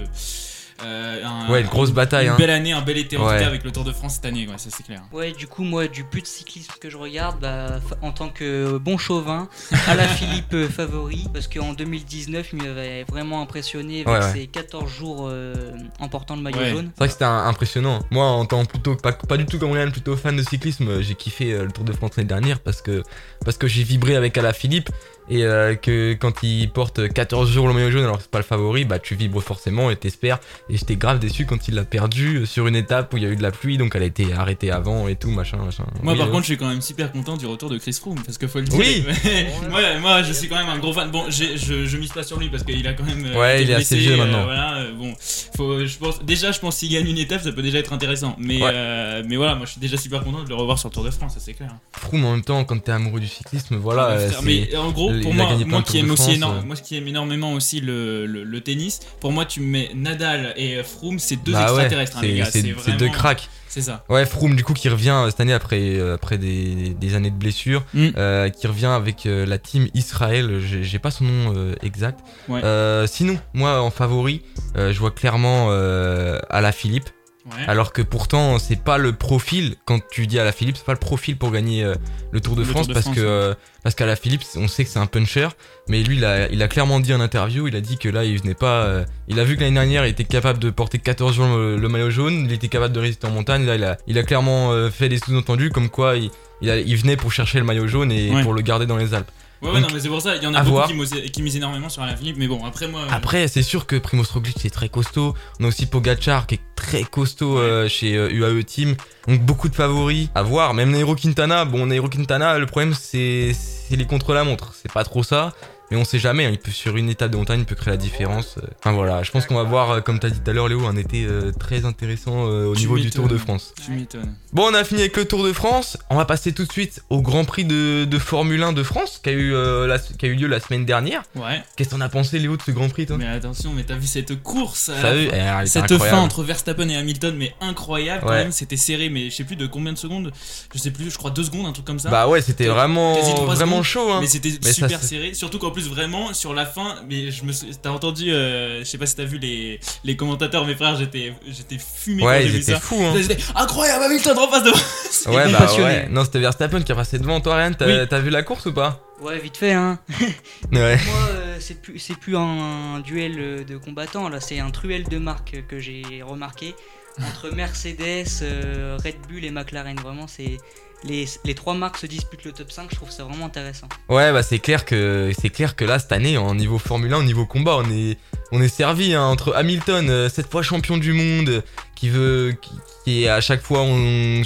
euh, 0.83 1.23
un- 1.25 1.49
Ouais, 1.51 1.61
une 1.61 1.67
grosse 1.67 1.91
bataille. 1.91 2.25
une 2.27 2.33
hein. 2.33 2.35
belle 2.37 2.49
année, 2.49 2.71
un 2.73 2.81
bel 2.81 2.97
été 2.97 3.17
en 3.17 3.25
Ouais. 3.27 3.33
tout 3.37 3.41
cas 3.43 3.47
avec 3.47 3.63
le 3.63 3.71
Tour 3.71 3.83
de 3.83 3.91
France 3.91 4.15
cette 4.15 4.25
année, 4.25 4.47
ouais, 4.47 4.53
ça 4.57 4.69
c'est 4.75 4.83
clair. 4.83 5.01
Ouais, 5.11 5.31
du 5.31 5.47
coup, 5.47 5.63
moi, 5.63 5.87
du 5.87 6.03
plus 6.03 6.21
de 6.21 6.27
cyclisme 6.27 6.73
que 6.79 6.89
je 6.89 6.97
regarde, 6.97 7.39
bah, 7.39 7.79
en 8.01 8.11
tant 8.11 8.29
que 8.29 8.77
bon 8.77 8.97
chauvin, 8.97 9.47
à 9.87 9.95
la 9.95 10.07
Philippe 10.07 10.53
euh, 10.53 10.69
favori, 10.69 11.27
parce 11.33 11.47
qu'en 11.47 11.73
2019, 11.73 12.49
il 12.53 12.63
m'avait 12.63 13.03
vraiment 13.09 13.41
impressionné 13.41 14.03
avec 14.05 14.07
Ouais, 14.07 14.19
ouais. 14.25 14.33
ses 14.33 14.47
14 14.47 14.89
jours 14.91 15.27
euh, 15.29 15.53
en 15.99 16.07
portant 16.09 16.35
le 16.35 16.41
maillot 16.41 16.57
Ouais. 16.57 16.69
jaune. 16.71 16.89
C'est 16.93 16.99
vrai 16.99 17.07
que 17.07 17.13
c'était 17.13 17.25
impressionnant. 17.25 17.99
Moi, 18.11 18.25
en 18.25 18.45
tant 18.45 18.65
plutôt 18.65 18.95
pas, 18.95 19.11
pas 19.13 19.37
du 19.37 19.45
tout 19.45 19.57
comme 19.59 19.71
Ryan, 19.71 19.91
plutôt 19.91 20.15
fan 20.17 20.35
de 20.35 20.43
cyclisme, 20.43 20.87
euh, 20.87 21.01
j'ai 21.01 21.15
kiffé 21.15 21.53
euh, 21.53 21.65
le 21.65 21.71
Tour 21.71 21.83
de 21.85 21.93
France 21.93 22.11
l'année 22.17 22.27
dernière 22.27 22.59
parce 22.59 22.81
que 22.81 23.03
parce 23.43 23.57
que 23.57 23.67
j'ai 23.67 23.83
vibré 23.83 24.15
avec 24.15 24.37
Alaphilippe 24.37 24.89
et 25.29 25.43
euh, 25.45 25.75
que 25.75 26.13
quand 26.13 26.43
il 26.43 26.69
porte 26.69 27.07
14 27.11 27.49
jours 27.49 27.67
le 27.67 27.73
maillot 27.73 27.91
jaune 27.91 28.03
alors 28.03 28.17
que 28.17 28.23
c'est 28.23 28.31
pas 28.31 28.39
le 28.39 28.43
favori, 28.43 28.85
bah 28.85 28.99
tu 28.99 29.15
vibres 29.15 29.41
forcément 29.41 29.89
et 29.91 29.95
t'espères. 29.95 30.39
Et 30.69 30.77
j'étais 30.77 30.95
grave 30.95 31.19
déçu 31.19 31.45
quand 31.45 31.67
il 31.67 31.75
l'a 31.75 31.83
perdu 31.85 32.37
euh, 32.37 32.45
sur 32.45 32.67
une 32.67 32.75
étape 32.75 33.13
où 33.13 33.17
il 33.17 33.23
y 33.23 33.25
a 33.25 33.29
eu 33.29 33.35
de 33.35 33.41
la 33.43 33.51
pluie, 33.51 33.77
donc 33.77 33.95
elle 33.95 34.03
a 34.03 34.05
été 34.07 34.33
arrêtée 34.33 34.71
avant 34.71 35.07
et 35.07 35.15
tout 35.15 35.29
machin 35.31 35.57
machin. 35.57 35.85
Moi 36.01 36.13
Oui, 36.13 36.19
par 36.19 36.27
euh, 36.27 36.31
contre 36.31 36.41
je 36.43 36.47
suis 36.47 36.57
quand 36.57 36.67
même 36.69 36.81
super 36.81 37.11
content 37.11 37.37
du 37.37 37.45
retour 37.45 37.69
de 37.69 37.77
Chris 37.77 37.93
Froome 37.93 38.19
parce 38.25 38.37
que 38.37 38.47
faut 38.47 38.59
le 38.59 38.65
dire. 38.65 38.79
Oui. 38.79 39.05
ouais, 39.73 39.99
moi 39.99 40.23
je 40.23 40.33
suis 40.33 40.47
quand 40.49 40.55
même 40.57 40.69
un 40.69 40.79
gros 40.79 40.93
fan. 40.93 41.11
Bon, 41.11 41.25
je, 41.29 41.85
je 41.85 41.97
mise 41.97 42.11
pas 42.11 42.23
sur 42.23 42.39
lui 42.39 42.49
parce 42.49 42.63
qu'il 42.63 42.85
a 42.87 42.93
quand 42.93 43.03
même. 43.03 43.25
euh, 43.25 43.39
Ouais, 43.39 43.63
il 43.63 43.69
est 43.69 43.75
assez 43.75 43.97
vieux 43.97 44.17
maintenant. 44.17 44.43
voilà, 44.45 44.85
bon, 44.97 45.13
faut, 45.55 45.85
je 45.85 45.97
pense 45.97 46.23
déjà 46.23 46.51
je 46.51 46.59
pense 46.59 46.77
s'il 46.77 46.91
gagne 46.91 47.07
une 47.07 47.17
étape 47.17 47.41
ça 47.41 47.51
peut 47.51 47.61
déjà 47.61 47.77
être 47.79 47.93
intéressant. 47.93 48.35
Mais 48.39 48.61
Ouais. 48.61 49.23
mais 49.27 49.35
voilà, 49.37 49.55
moi 49.55 49.65
je 49.65 49.71
suis 49.71 49.81
déjà 49.81 49.97
super 49.97 50.23
content 50.23 50.43
de 50.43 50.49
le 50.49 50.55
revoir 50.55 50.77
sur 50.79 50.89
le 50.89 50.93
Tour 50.93 51.03
de 51.03 51.11
France, 51.11 51.33
ça 51.35 51.39
c'est 51.39 51.53
clair. 51.53 51.75
Froome 51.93 52.25
en 52.25 52.31
même 52.31 52.43
temps 52.43 52.63
quand 52.63 52.77
t'es 52.79 52.91
amoureux 52.91 53.19
du 53.19 53.27
cyclisme, 53.27 53.75
voilà. 53.77 54.09
Ah, 54.11 54.19
c'est- 54.19 54.41
mais 54.43 54.75
en 54.75 54.91
gros, 54.91 55.10
pour 55.21 55.33
moi, 55.33 55.57
moi 55.65 55.81
qui 55.83 55.97
aime 55.99 56.11
aussi 56.11 56.33
énorme- 56.33 56.65
moi 56.65 56.75
qui 56.75 56.95
aime 56.97 57.07
énormément 57.07 57.53
aussi 57.53 57.81
le, 57.81 58.25
le, 58.25 58.43
le 58.43 58.61
tennis, 58.61 58.99
pour 59.19 59.31
moi 59.31 59.45
tu 59.45 59.59
mets 59.61 59.91
Nadal 59.95 60.53
et 60.57 60.81
Froome, 60.83 61.19
c'est 61.19 61.35
deux 61.43 61.51
bah 61.53 61.65
ouais, 61.73 61.81
extraterrestres, 61.83 62.17
hein, 62.17 62.21
les 62.23 62.43
c'est- 62.45 62.61
gars. 62.63 62.75
c'est 62.83 62.97
deux 62.97 63.09
cracks. 63.09 63.49
C'est 63.67 63.81
ça. 63.81 64.03
Ouais, 64.09 64.25
Froome 64.25 64.57
du 64.57 64.65
coup 64.65 64.73
qui 64.73 64.89
revient 64.89 65.11
euh, 65.11 65.29
cette 65.29 65.39
année 65.39 65.53
après, 65.53 65.79
euh, 65.95 66.15
après 66.15 66.37
des, 66.37 66.89
des 66.99 67.15
années 67.15 67.29
de 67.31 67.37
blessures, 67.37 67.85
Mm. 67.93 68.07
euh, 68.17 68.49
qui 68.49 68.67
revient 68.67 68.87
avec 68.87 69.25
euh, 69.25 69.45
la 69.45 69.57
team 69.57 69.87
Israël, 69.93 70.59
j'ai 70.59 70.99
pas 70.99 71.09
son 71.09 71.23
nom 71.23 71.53
euh, 71.55 71.73
exact. 71.81 72.19
Ouais. 72.49 72.61
Sinon, 73.07 73.37
moi 73.53 73.81
en 73.81 73.89
favori, 73.89 74.41
je 74.75 74.97
vois 74.99 75.11
clairement 75.11 75.71
à 75.71 76.61
la 76.61 76.71
Philippe, 76.73 77.09
Ouais. 77.45 77.63
alors 77.67 77.91
que 77.91 78.01
pourtant 78.03 78.59
c'est 78.59 78.81
pas 78.83 78.97
le 78.99 79.13
profil, 79.13 79.75
quand 79.85 79.99
tu 80.11 80.27
dis 80.27 80.37
à 80.39 80.43
la 80.43 80.51
Philippe, 80.51 80.77
c'est 80.77 80.85
pas 80.85 80.93
le 80.93 80.99
profil 80.99 81.37
pour 81.37 81.51
gagner 81.51 81.83
euh, 81.83 81.95
le 82.31 82.39
Tour 82.39 82.55
de 82.55 82.61
Le 82.61 82.67
France 82.67 82.85
Tour 82.85 82.89
de 82.89 82.93
parce 82.93 83.05
France, 83.05 83.15
que 83.15 83.21
euh, 83.21 83.53
parce 83.83 83.95
qu'à 83.95 84.05
la 84.05 84.15
Philippe, 84.15 84.43
on 84.57 84.67
sait 84.67 84.83
que 84.83 84.89
c'est 84.91 84.99
un 84.99 85.07
puncher, 85.07 85.47
mais 85.87 86.03
lui 86.03 86.17
il 86.17 86.25
a, 86.25 86.47
il 86.51 86.61
a 86.61 86.67
clairement 86.67 86.99
dit 86.99 87.13
en 87.13 87.19
interview, 87.19 87.67
il 87.67 87.75
a 87.75 87.81
dit 87.81 87.97
que 87.97 88.09
là 88.09 88.23
il 88.25 88.39
venait 88.39 88.53
pas, 88.53 88.83
euh, 88.83 89.05
il 89.27 89.39
a 89.39 89.43
vu 89.43 89.55
que 89.55 89.61
l'année 89.61 89.73
dernière 89.73 90.05
il 90.05 90.09
était 90.11 90.23
capable 90.23 90.59
de 90.59 90.69
porter 90.69 90.99
14 90.99 91.35
jours 91.35 91.47
le, 91.57 91.77
le 91.77 91.89
maillot 91.89 92.11
jaune, 92.11 92.45
il 92.45 92.51
était 92.53 92.67
capable 92.67 92.93
de 92.93 92.99
résister 92.99 93.25
en 93.25 93.31
montagne, 93.31 93.65
là 93.65 93.75
il 93.75 93.83
a, 93.83 93.97
il 94.05 94.17
a 94.19 94.23
clairement 94.23 94.71
fait 94.91 95.09
des 95.09 95.17
sous-entendus 95.17 95.71
comme 95.71 95.89
quoi 95.89 96.17
il, 96.17 96.29
il, 96.61 96.69
a- 96.69 96.77
il 96.79 96.95
venait 96.95 97.17
pour 97.17 97.31
chercher 97.31 97.57
le 97.57 97.65
maillot 97.65 97.87
jaune 97.87 98.11
et 98.11 98.29
Ouais. 98.31 98.43
pour 98.43 98.53
le 98.53 98.61
garder 98.61 98.85
dans 98.85 98.97
les 98.97 99.13
Alpes. 99.15 99.31
Ouais, 99.61 99.67
ouais, 99.69 99.73
Donc, 99.81 99.89
non, 99.89 99.95
mais 99.95 99.99
c'est 99.99 100.07
pour 100.09 100.21
ça, 100.21 100.35
il 100.35 100.43
y 100.43 100.47
en 100.47 100.53
a 100.55 100.59
beaucoup 100.61 100.71
voir. 100.71 100.87
qui, 100.87 100.93
misent- 100.95 101.29
qui 101.31 101.41
misent 101.43 101.55
énormément 101.55 101.87
sur 101.89 102.01
Alain 102.01 102.15
Philippe, 102.15 102.37
mais 102.37 102.47
bon, 102.47 102.65
après 102.65 102.87
moi. 102.87 103.01
euh, 103.01 103.07
Après, 103.11 103.47
c'est 103.47 103.61
sûr 103.61 103.85
que 103.85 103.95
Primoz 103.97 104.31
Roglic 104.31 104.55
c'est 104.59 104.69
très 104.71 104.89
costaud. 104.89 105.35
On 105.59 105.65
a 105.65 105.67
aussi 105.67 105.85
Pogachar 105.85 106.47
qui 106.47 106.55
est 106.55 106.61
très 106.75 107.03
costaud 107.03 107.59
euh, 107.59 107.87
chez 107.87 108.15
euh, 108.17 108.29
UAE 108.31 108.63
Team. 108.63 108.95
Donc 109.27 109.41
beaucoup 109.41 109.69
de 109.69 109.75
favoris 109.75 110.29
à 110.33 110.41
voir. 110.41 110.73
Même 110.73 110.89
Nairo 110.91 111.13
Quintana. 111.15 111.65
Bon, 111.65 111.85
Nairo 111.85 112.09
Quintana, 112.09 112.57
le 112.57 112.65
problème 112.65 112.93
c'est 112.95 113.53
c'est 113.53 113.95
les 113.95 114.05
contre-la-montre. 114.05 114.73
C'est 114.73 114.91
pas 114.91 115.03
trop 115.03 115.21
ça. 115.21 115.53
Mais 115.91 115.97
on 115.97 116.05
sait 116.05 116.19
jamais, 116.19 116.45
hein, 116.45 116.49
il 116.51 116.57
peut 116.57 116.71
sur 116.71 116.95
une 116.97 117.09
étape 117.09 117.31
de 117.31 117.37
montagne, 117.37 117.59
il 117.59 117.65
peut 117.65 117.75
créer 117.75 117.91
la 117.91 117.97
différence. 117.97 118.55
euh. 118.57 118.67
Enfin 118.79 118.93
voilà, 118.93 119.23
je 119.23 119.31
pense 119.31 119.45
qu'on 119.45 119.55
va 119.55 119.63
voir, 119.63 119.91
euh, 119.91 119.99
comme 120.01 120.19
t'as 120.19 120.29
dit 120.29 120.39
tout 120.39 120.49
à 120.49 120.53
l'heure 120.53 120.69
Léo, 120.69 120.85
un 120.87 120.95
été 120.95 121.25
euh, 121.25 121.51
très 121.51 121.83
intéressant 121.85 122.47
euh, 122.47 122.67
au 122.67 122.73
Tu 122.75 122.81
niveau 122.83 122.97
du. 122.97 123.09
Tour 123.11 123.27
de 123.27 123.37
France. 123.37 123.73
Tu 123.85 123.91
m'étonnes. 123.91 124.33
Bon, 124.53 124.69
on 124.71 124.73
a 124.73 124.83
fini 124.85 125.01
avec 125.01 125.17
le 125.17 125.25
Tour 125.25 125.43
de 125.43 125.51
France. 125.53 125.97
On 126.09 126.15
va 126.15 126.23
passer 126.25 126.53
tout 126.53 126.65
de 126.65 126.71
suite 126.71 127.03
au 127.09 127.21
Grand 127.21 127.43
Prix 127.43 127.65
de, 127.65 128.05
de 128.05 128.17
Formule 128.19 128.63
1 128.63 128.71
de 128.73 128.83
France 128.83 129.19
qui 129.21 129.29
a, 129.29 129.33
eu, 129.33 129.53
euh, 129.53 129.85
la- 129.85 129.99
qui 129.99 130.25
a 130.25 130.29
eu 130.29 130.35
lieu 130.35 130.47
la 130.47 130.59
semaine 130.61 130.85
dernière. 130.85 131.23
Ouais, 131.35 131.61
Qu'est-ce 131.75 131.89
que 131.89 131.95
t'en 131.95 132.01
as 132.01 132.07
pensé 132.09 132.39
Léo 132.39 132.55
de 132.55 132.61
ce 132.61 132.71
Grand 132.71 132.87
Prix 132.89 133.05
toi? 133.05 133.17
Mais 133.17 133.27
attention, 133.27 133.73
mais 133.75 133.83
t'as 133.83 133.95
vu 133.95 134.07
cette 134.07 134.41
course 134.41 134.87
à 134.89 134.95
la 134.95 135.01
T'as 135.01 135.13
vu 135.15 135.29
Eh, 135.33 135.67
Cette 135.67 135.83
incroyable. 135.91 136.09
fin 136.17 136.21
entre 136.23 136.43
Verstappen 136.43 136.87
et 136.87 136.95
Hamilton, 136.95 137.35
mais 137.37 137.53
incroyable 137.59 138.21
quand 138.23 138.31
même, 138.31 138.51
c'était 138.53 138.77
serré, 138.77 139.09
mais 139.09 139.29
je 139.29 139.35
sais 139.35 139.43
plus 139.43 139.57
de 139.57 139.67
combien 139.67 139.91
de 139.91 139.97
secondes, 139.97 140.31
je 140.73 140.79
sais 140.79 140.91
plus, 140.91 141.09
je 141.11 141.17
crois 141.17 141.31
deux 141.31 141.43
secondes, 141.43 141.65
un 141.65 141.73
truc 141.73 141.85
comme 141.85 141.99
ça. 141.99 142.09
Bah 142.09 142.27
ouais, 142.29 142.41
c'était 142.41 142.67
vraiment, 142.67 143.13
vraiment 143.45 143.83
secondes, 143.83 143.83
chaud. 143.83 144.11
Hein. 144.13 144.19
mais 144.21 144.27
c'était 144.27 144.51
ça, 144.61 144.71
super 144.73 145.03
serré, 145.03 145.33
surtout 145.33 145.59
qu'en 145.59 145.71
plus 145.71 145.80
vraiment 145.87 146.33
sur 146.33 146.53
la 146.53 146.65
fin, 146.65 146.95
mais 147.09 147.31
je 147.31 147.43
me 147.43 147.51
suis- 147.51 147.75
t'as 147.81 147.89
entendu, 147.91 148.31
euh, 148.31 148.79
je 148.79 148.83
sais 148.85 148.97
pas 148.97 149.05
si 149.05 149.15
t'as 149.15 149.23
vu 149.25 149.37
les, 149.37 149.79
les 150.03 150.15
commentateurs, 150.15 150.65
mes 150.65 150.75
frères, 150.75 150.95
j'étais 150.97 151.33
j'étais 151.47 151.77
fumé 151.77 152.21
quand 152.23 152.27
Ouais, 152.29 152.39
j'ai 152.41 152.45
ils 152.47 152.51
vu 152.51 152.57
étaient 152.59 152.73
ça. 152.73 152.79
fous. 152.79 153.01
Hein. 153.01 153.13
Incroyable, 153.55 154.03
Hamilton 154.05 154.37
repasse 154.37 154.63
devant. 154.63 154.77
Ouais, 155.37 155.45
bons 155.45 155.51
bah 155.51 155.73
ouais. 155.83 156.07
Non, 156.09 156.23
c'était 156.25 156.39
Verstappen 156.39 156.81
qui 156.81 156.91
a 156.91 156.95
passé 156.95 157.19
devant 157.19 157.39
toi, 157.41 157.55
Ryan. 157.57 157.73
T'as 157.77 157.85
Oui. 158.17 158.23
vu 158.23 158.29
la 158.31 158.41
course 158.43 158.65
ou 158.65 158.73
pas? 158.73 158.99
Ouais, 159.21 159.37
vite 159.39 159.57
fait, 159.57 159.73
hein. 159.73 159.99
Ouais. 160.71 160.97
Moi, 161.05 161.29
euh, 161.31 161.57
c'est 161.59 161.79
plus, 161.81 161.99
c'est 161.99 162.17
plus 162.17 162.35
un, 162.35 162.99
duel 163.01 163.35
euh, 163.37 163.63
de 163.63 163.77
combattants, 163.77 164.29
là, 164.29 164.39
c'est 164.39 164.59
un 164.59 164.71
truel 164.71 165.03
de 165.03 165.17
marques 165.19 165.63
que 165.67 165.79
j'ai 165.79 166.23
remarqué. 166.25 166.73
Entre 167.19 167.49
Mercedes, 167.49 168.27
euh, 168.41 168.97
Red 169.03 169.15
Bull 169.27 169.43
et 169.45 169.51
McLaren, 169.51 169.99
vraiment, 169.99 170.27
c'est. 170.27 170.57
Les, 171.03 171.25
trois 171.55 171.73
marques 171.73 171.97
se 171.97 172.05
disputent 172.05 172.43
le 172.45 172.51
top 172.51 172.71
5, 172.71 172.89
je 172.91 172.95
trouve 172.95 173.09
ça 173.09 173.23
vraiment 173.23 173.47
intéressant. 173.47 173.89
Ouais, 174.07 174.31
bah 174.31 174.43
c'est 174.43 174.59
clair 174.59 174.85
que 174.85 175.31
c'est 175.35 175.49
clair 175.49 175.75
que 175.75 175.83
là 175.83 175.97
cette 175.97 176.11
année, 176.11 176.37
en 176.37 176.53
niveau 176.53 176.77
Formule 176.77 177.11
1, 177.11 177.17
au 177.17 177.23
niveau 177.23 177.47
combat, 177.47 177.77
on 177.77 177.89
est 177.89 178.19
on 178.51 178.67
servi 178.67 179.15
hein, 179.15 179.23
entre 179.23 179.53
Hamilton, 179.55 180.09
euh, 180.11 180.29
cette 180.29 180.51
fois 180.51 180.61
champion 180.61 180.97
du 180.97 181.13
monde, 181.13 181.63
qui 181.95 182.09
veut, 182.09 182.55
qui, 183.03 183.27
à 183.27 183.41
chaque 183.41 183.63
fois, 183.63 183.83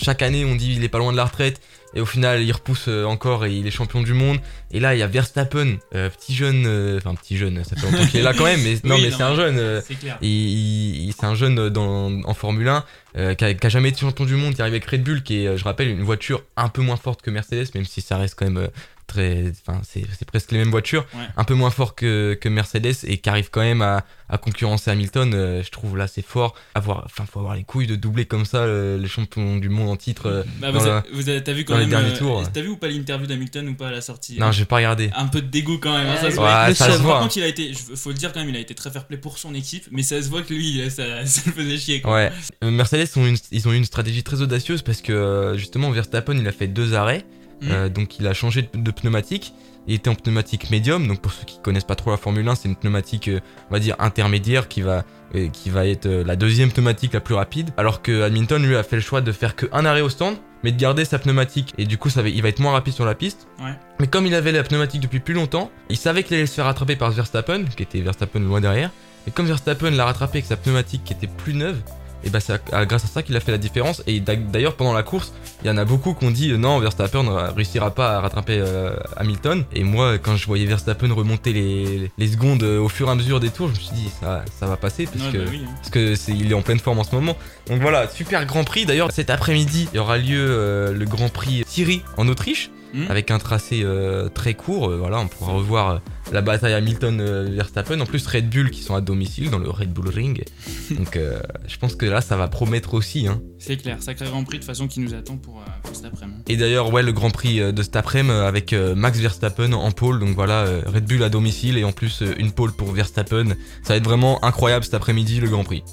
chaque 0.02 0.22
année, 0.22 0.46
on 0.46 0.56
dit 0.56 0.76
il 0.76 0.84
est 0.86 0.90
pas 0.90 1.00
loin 1.00 1.12
de 1.12 1.18
la 1.18 1.26
retraite. 1.26 1.60
Et 1.96 2.02
au 2.02 2.06
final, 2.06 2.42
il 2.44 2.52
repousse 2.52 2.86
euh, 2.88 3.06
encore 3.06 3.46
et 3.46 3.54
il 3.54 3.66
est 3.66 3.72
champion 3.72 4.02
du 4.02 4.14
monde. 4.14 4.38
Et 4.72 4.80
là, 4.80 4.94
il 4.96 5.00
y 5.00 5.04
a 5.04 5.08
Verstappen, 5.08 5.78
euh, 5.94 6.10
petit 6.10 6.36
jeune, 6.36 6.66
euh, 6.68 6.98
enfin 6.98 7.16
petit 7.16 7.38
jeune, 7.38 7.64
ça 7.64 7.76
fait 7.76 7.90
longtemps 7.90 8.06
qu'il 8.08 8.20
est 8.20 8.24
là 8.24 8.34
quand 8.34 8.44
même, 8.44 8.62
mais 8.62 8.76
non, 8.84 8.96
Oui, 8.96 9.04
mais 9.04 9.12
c'est 9.12 9.24
un 9.24 9.36
jeune. 9.36 9.82
C'est 9.86 9.96
clair. 9.96 10.18
Il- 10.22 11.08
il- 11.08 11.14
c'est 11.18 11.26
un 11.26 11.36
jeune 11.36 11.70
dans, 11.70 12.22
en 12.24 12.34
Formule 12.34 12.68
1 12.68 12.84
euh, 13.18 13.34
qui, 13.34 13.46
a, 13.46 13.54
qui 13.54 13.66
a 13.66 13.70
jamais 13.70 13.90
été 13.90 14.02
champion 14.02 14.26
du 14.26 14.36
monde, 14.36 14.54
qui 14.56 14.62
arrive 14.62 14.74
avec 14.74 14.86
Red 14.86 15.04
Bull, 15.04 15.24
qui 15.24 15.46
est, 15.46 15.58
je 15.58 15.64
rappelle, 15.64 15.88
une 15.88 16.04
voiture 16.04 16.44
un 16.58 16.68
peu 16.70 16.82
moins 16.82 16.98
forte 16.98 17.22
que 17.22 17.32
Mercedes, 17.32 17.68
même 17.76 17.86
si 17.86 18.02
ça 18.02 18.18
reste 18.18 18.36
quand 18.38 18.50
même 18.50 18.68
très, 19.08 19.52
enfin, 19.68 19.82
c'est 19.84 20.06
presque 20.26 20.52
les 20.52 20.58
mêmes 20.60 20.72
voitures, 20.72 21.06
Ouais. 21.14 21.22
un 21.38 21.44
peu 21.44 21.54
moins 21.54 21.70
fort 21.72 21.96
que, 21.96 22.38
que 22.40 22.50
Mercedes 22.50 22.96
et 23.06 23.18
qui 23.18 23.30
arrive 23.30 23.50
quand 23.52 23.62
même 23.62 23.82
à, 23.82 24.04
à 24.30 24.38
concurrencer 24.38 24.90
Hamilton. 24.92 25.34
euh, 25.34 25.64
je 25.64 25.70
trouve 25.72 25.98
là 25.98 26.08
c'est 26.08 26.26
fort. 26.26 26.56
Avoir, 26.74 27.04
enfin, 27.06 27.26
faut 27.32 27.40
avoir 27.40 27.56
les 27.56 27.64
couilles 27.64 27.88
de 27.88 27.96
doubler 27.96 28.26
comme 28.26 28.46
ça 28.46 28.60
euh, 28.60 28.98
les 28.98 29.08
champions 29.08 29.58
du 29.58 29.70
monde 29.70 29.90
en 29.90 29.96
titre. 29.96 30.28
euh. 30.28 30.44
Bah, 30.60 30.72
dans 30.72 30.80
vous, 30.80 30.86
la- 30.86 30.98
avez- 30.98 31.10
vous 31.14 31.30
avez- 31.30 31.44
t'as 31.44 31.54
vu 31.54 31.66
quand 31.66 31.78
même. 31.78 31.94
euh. 31.94 32.44
T'as 32.54 32.62
vu 32.62 32.70
ou 32.70 32.78
pas 32.78 32.88
l'interview 32.88 33.28
d'Hamilton 33.28 33.68
ou 33.70 33.76
pas 33.76 33.88
à 33.90 33.92
la 33.92 34.02
sortie 34.02 34.38
Non, 34.40 34.52
j'ai 34.52 34.66
pas 34.66 34.78
regardé. 34.78 35.12
Un 35.16 35.28
peu 35.28 35.42
de 35.42 35.48
dégoût 35.48 35.78
quand 35.78 35.96
même. 35.98 36.08
hein, 36.08 36.18
ça 36.20 36.32
se 36.32 36.36
voit. 36.36 36.62
Ouais, 36.64 36.70
le 36.70 36.76
ça 36.76 36.86
se 36.86 36.92
seum. 36.94 37.02
Par 37.02 37.08
voit. 37.12 37.20
contre, 37.22 37.38
il 37.38 37.44
a 37.44 37.48
été, 37.48 37.72
faut 37.96 38.10
le 38.10 38.16
dire 38.16 38.34
quand 38.34 38.40
même, 38.40 38.50
il 38.50 38.56
a 38.56 38.60
été 38.60 38.74
très 38.76 38.90
fair 38.92 39.06
play 39.06 39.18
pour 39.18 39.38
son 39.38 39.54
équipe, 39.54 39.86
mais 39.92 40.04
ça 40.04 40.22
se 40.22 40.30
voit 40.30 40.42
que 40.42 40.54
lui, 40.54 40.82
ça, 40.90 41.26
ça 41.26 41.42
le 41.46 41.52
faisait 41.52 41.78
chier. 41.78 42.02
Quoi. 42.02 42.14
Ouais. 42.14 42.32
Mercedes 42.64 43.08
ont 43.18 43.26
une, 43.28 43.38
ils 43.52 43.68
ont 43.68 43.72
eu 43.74 43.78
une 43.78 43.86
stratégie 43.86 44.24
très 44.24 44.42
audacieuse 44.42 44.82
parce 44.82 45.02
que 45.02 45.54
justement 45.56 45.92
Verstappen 45.92 46.36
il 46.38 46.48
a 46.48 46.52
fait 46.52 46.68
deux 46.68 46.94
arrêts, 46.94 47.26
Euh, 47.64 47.90
donc 47.90 48.20
il 48.20 48.28
a 48.28 48.34
changé 48.34 48.62
de, 48.62 48.80
de 48.80 48.92
pneumatique. 48.92 49.54
Il 49.88 49.94
était 49.94 50.10
en 50.10 50.16
pneumatique 50.16 50.72
médium, 50.72 51.08
donc 51.08 51.22
pour 51.22 51.32
ceux 51.32 51.46
qui 51.46 51.60
connaissent 51.62 51.84
pas 51.84 51.96
trop 51.96 52.10
la 52.10 52.18
Formule 52.18 52.48
1, 52.48 52.56
c'est 52.56 52.68
une 52.68 52.76
pneumatique, 52.76 53.28
euh, 53.28 53.40
on 53.70 53.74
va 53.74 53.80
dire 53.80 53.96
intermédiaire, 54.00 54.68
qui 54.68 54.82
va, 54.82 55.04
euh, 55.36 55.48
qui 55.50 55.70
va 55.70 55.86
être 55.86 56.08
la 56.08 56.36
deuxième 56.36 56.72
pneumatique 56.72 57.14
la 57.14 57.20
plus 57.20 57.36
rapide. 57.36 57.70
Alors 57.78 58.02
que 58.02 58.24
Hamilton 58.24 58.66
lui 58.66 58.76
a 58.76 58.82
fait 58.82 58.96
le 58.96 59.04
choix 59.04 59.22
de 59.22 59.32
faire 59.32 59.56
que 59.56 59.68
un 59.72 59.86
arrêt 59.86 60.02
au 60.02 60.10
stand, 60.10 60.38
mais 60.64 60.72
de 60.72 60.78
garder 60.78 61.06
sa 61.06 61.20
pneumatique. 61.20 61.74
Et 61.78 61.86
du 61.86 62.00
coup, 62.00 62.10
ça 62.10 62.24
va, 62.24 62.30
il 62.30 62.42
va 62.42 62.50
être 62.50 62.60
moins 62.60 62.72
rapide 62.72 62.96
sur 62.96 63.06
la 63.06 63.14
piste. 63.14 63.48
Ouais. 63.60 63.76
Mais 64.00 64.08
comme 64.08 64.26
il 64.26 64.34
avait 64.34 64.52
la 64.52 64.64
pneumatique 64.64 65.02
depuis 65.02 65.20
plus 65.20 65.36
longtemps, 65.36 65.70
il 65.90 65.98
savait 65.98 66.24
qu'il 66.24 66.36
allait 66.36 66.48
se 66.48 66.56
faire 66.56 66.66
rattraper 66.66 66.96
par 66.96 67.12
Verstappen, 67.12 67.66
qui 67.66 67.84
était 67.84 68.02
Verstappen 68.02 68.40
loin 68.40 68.62
derrière. 68.62 68.90
Et 69.28 69.32
comme 69.32 69.46
Verstappen 69.46 69.92
l'a 69.92 70.06
rattrapé 70.06 70.40
avec 70.40 70.46
sa 70.46 70.58
pneumatique 70.58 71.04
qui 71.04 71.14
était 71.14 71.28
plus 71.28 71.54
neuve, 71.54 71.78
et 72.26 72.30
bah 72.30 72.40
c'est 72.40 72.54
à- 72.74 72.86
grâce 72.86 73.04
à 73.06 73.08
ça 73.08 73.24
qu'il 73.24 73.36
a 73.36 73.40
fait 73.40 73.52
la 73.52 73.58
différence. 73.58 74.02
Et 74.08 74.20
d'a- 74.20 74.36
d'ailleurs 74.36 74.76
pendant 74.76 74.94
la 74.94 75.04
course, 75.04 75.32
il 75.64 75.68
y 75.68 75.70
en 75.70 75.78
a 75.78 75.86
beaucoup 75.86 76.14
qui 76.14 76.26
ont 76.26 76.32
dit 76.32 76.52
euh, 76.52 76.58
non 76.58 76.80
Verstappen 76.80 77.24
ne 77.24 77.30
réussira 77.54 77.94
pas 77.94 78.18
à 78.18 78.20
rattraper 78.22 78.58
euh, 78.60 78.96
Hamilton. 79.18 79.64
Et 79.74 79.84
moi 79.84 80.18
quand 80.18 80.36
je 80.36 80.46
voyais 80.48 80.66
Verstappen 80.66 81.12
remonter 81.14 81.54
les, 81.54 82.12
les 82.18 82.28
secondes 82.28 82.64
euh, 82.64 82.80
au 82.80 82.90
fur 82.90 83.08
et 83.08 83.12
à 83.12 83.16
mesure 83.16 83.40
des 83.40 83.50
tours, 83.50 83.68
je 83.68 83.74
me 83.74 83.80
suis 83.80 83.96
dit 83.96 84.10
ça, 84.20 84.44
ça 84.60 84.66
va 84.68 84.78
passer 84.78 85.06
parce 85.06 85.26
Ouais, 85.28 85.32
que 85.32 85.38
bah 85.38 85.50
oui, 85.52 85.62
hein. 85.66 85.70
parce 85.78 85.90
que 85.90 86.16
c'est 86.16 86.32
il 86.34 86.52
est 86.52 86.56
en 86.56 86.62
pleine 86.62 86.80
forme 86.80 87.00
en 87.00 87.04
ce 87.04 87.14
moment. 87.16 87.38
Donc 87.68 87.82
voilà, 87.82 88.08
super 88.10 88.46
Grand 88.46 88.64
Prix. 88.64 88.86
D'ailleurs, 88.86 89.12
cet 89.12 89.30
après-midi, 89.30 89.88
il 89.94 89.96
y 89.98 90.00
aura 90.00 90.18
lieu 90.18 90.46
euh, 90.50 90.94
le 90.94 91.06
Grand 91.06 91.30
Prix 91.30 91.64
Thierry 91.68 92.02
en 92.18 92.28
Autriche, 92.28 92.70
Mhm. 92.96 93.08
avec 93.10 93.30
un 93.30 93.40
tracé 93.40 93.82
euh, 93.84 94.30
très 94.30 94.54
court. 94.54 94.90
Euh, 94.90 94.98
voilà, 94.98 95.20
on 95.20 95.28
pourra 95.28 95.52
revoir 95.54 95.90
euh, 95.90 95.98
la 96.32 96.42
bataille 96.42 96.74
Hamilton-Verstappen. 96.74 98.00
en 98.00 98.06
plus, 98.06 98.26
Red 98.26 98.50
Bull 98.50 98.72
qui 98.72 98.82
sont 98.82 98.96
à 98.96 99.02
domicile 99.02 99.50
dans 99.50 99.60
le 99.60 99.70
Red 99.70 99.92
Bull 99.92 100.08
Ring. 100.08 100.44
Donc 100.92 101.20
je 101.68 101.78
pense 101.78 101.96
que 101.96 102.06
là, 102.06 102.22
ça 102.22 102.38
va 102.38 102.48
promettre 102.48 102.94
aussi. 102.94 103.28
Hein. 103.28 103.42
C'est 103.60 103.78
clair, 103.78 104.02
sacré 104.02 104.26
Grand 104.26 104.44
Prix 104.44 104.60
de 104.60 104.64
façon 104.64 104.88
qui 104.88 105.00
nous 105.00 105.14
attend 105.14 105.38
pour, 105.38 105.62
pour 105.84 105.96
cet 105.96 106.06
après-midi. 106.06 106.42
Et 106.48 106.58
d'ailleurs, 106.58 106.92
ouais, 106.92 107.04
le 107.04 107.12
Grand 107.12 107.30
Prix 107.30 107.74
de 107.74 107.84
cet 107.84 107.96
après-midi 107.96 108.16
avec 108.32 108.74
Max 108.74 109.20
Verstappen 109.20 109.74
en 109.74 109.92
pole. 109.92 110.20
Donc 110.20 110.36
voilà, 110.36 110.66
Red 110.86 111.06
Bull 111.06 111.22
à 111.24 111.30
domicile 111.30 111.78
et 111.78 111.84
en 111.84 111.92
plus 111.92 112.24
une 112.38 112.52
pole 112.52 112.72
pour 112.72 112.92
Verstappen. 112.92 113.50
Ça 113.84 113.94
va 113.94 113.96
être 113.98 114.06
vraiment 114.06 114.44
incroyable 114.44 114.86
cet 114.86 114.94
après-midi, 114.94 115.40
le 115.40 115.50
Grand 115.50 115.64
Prix. 115.64 115.84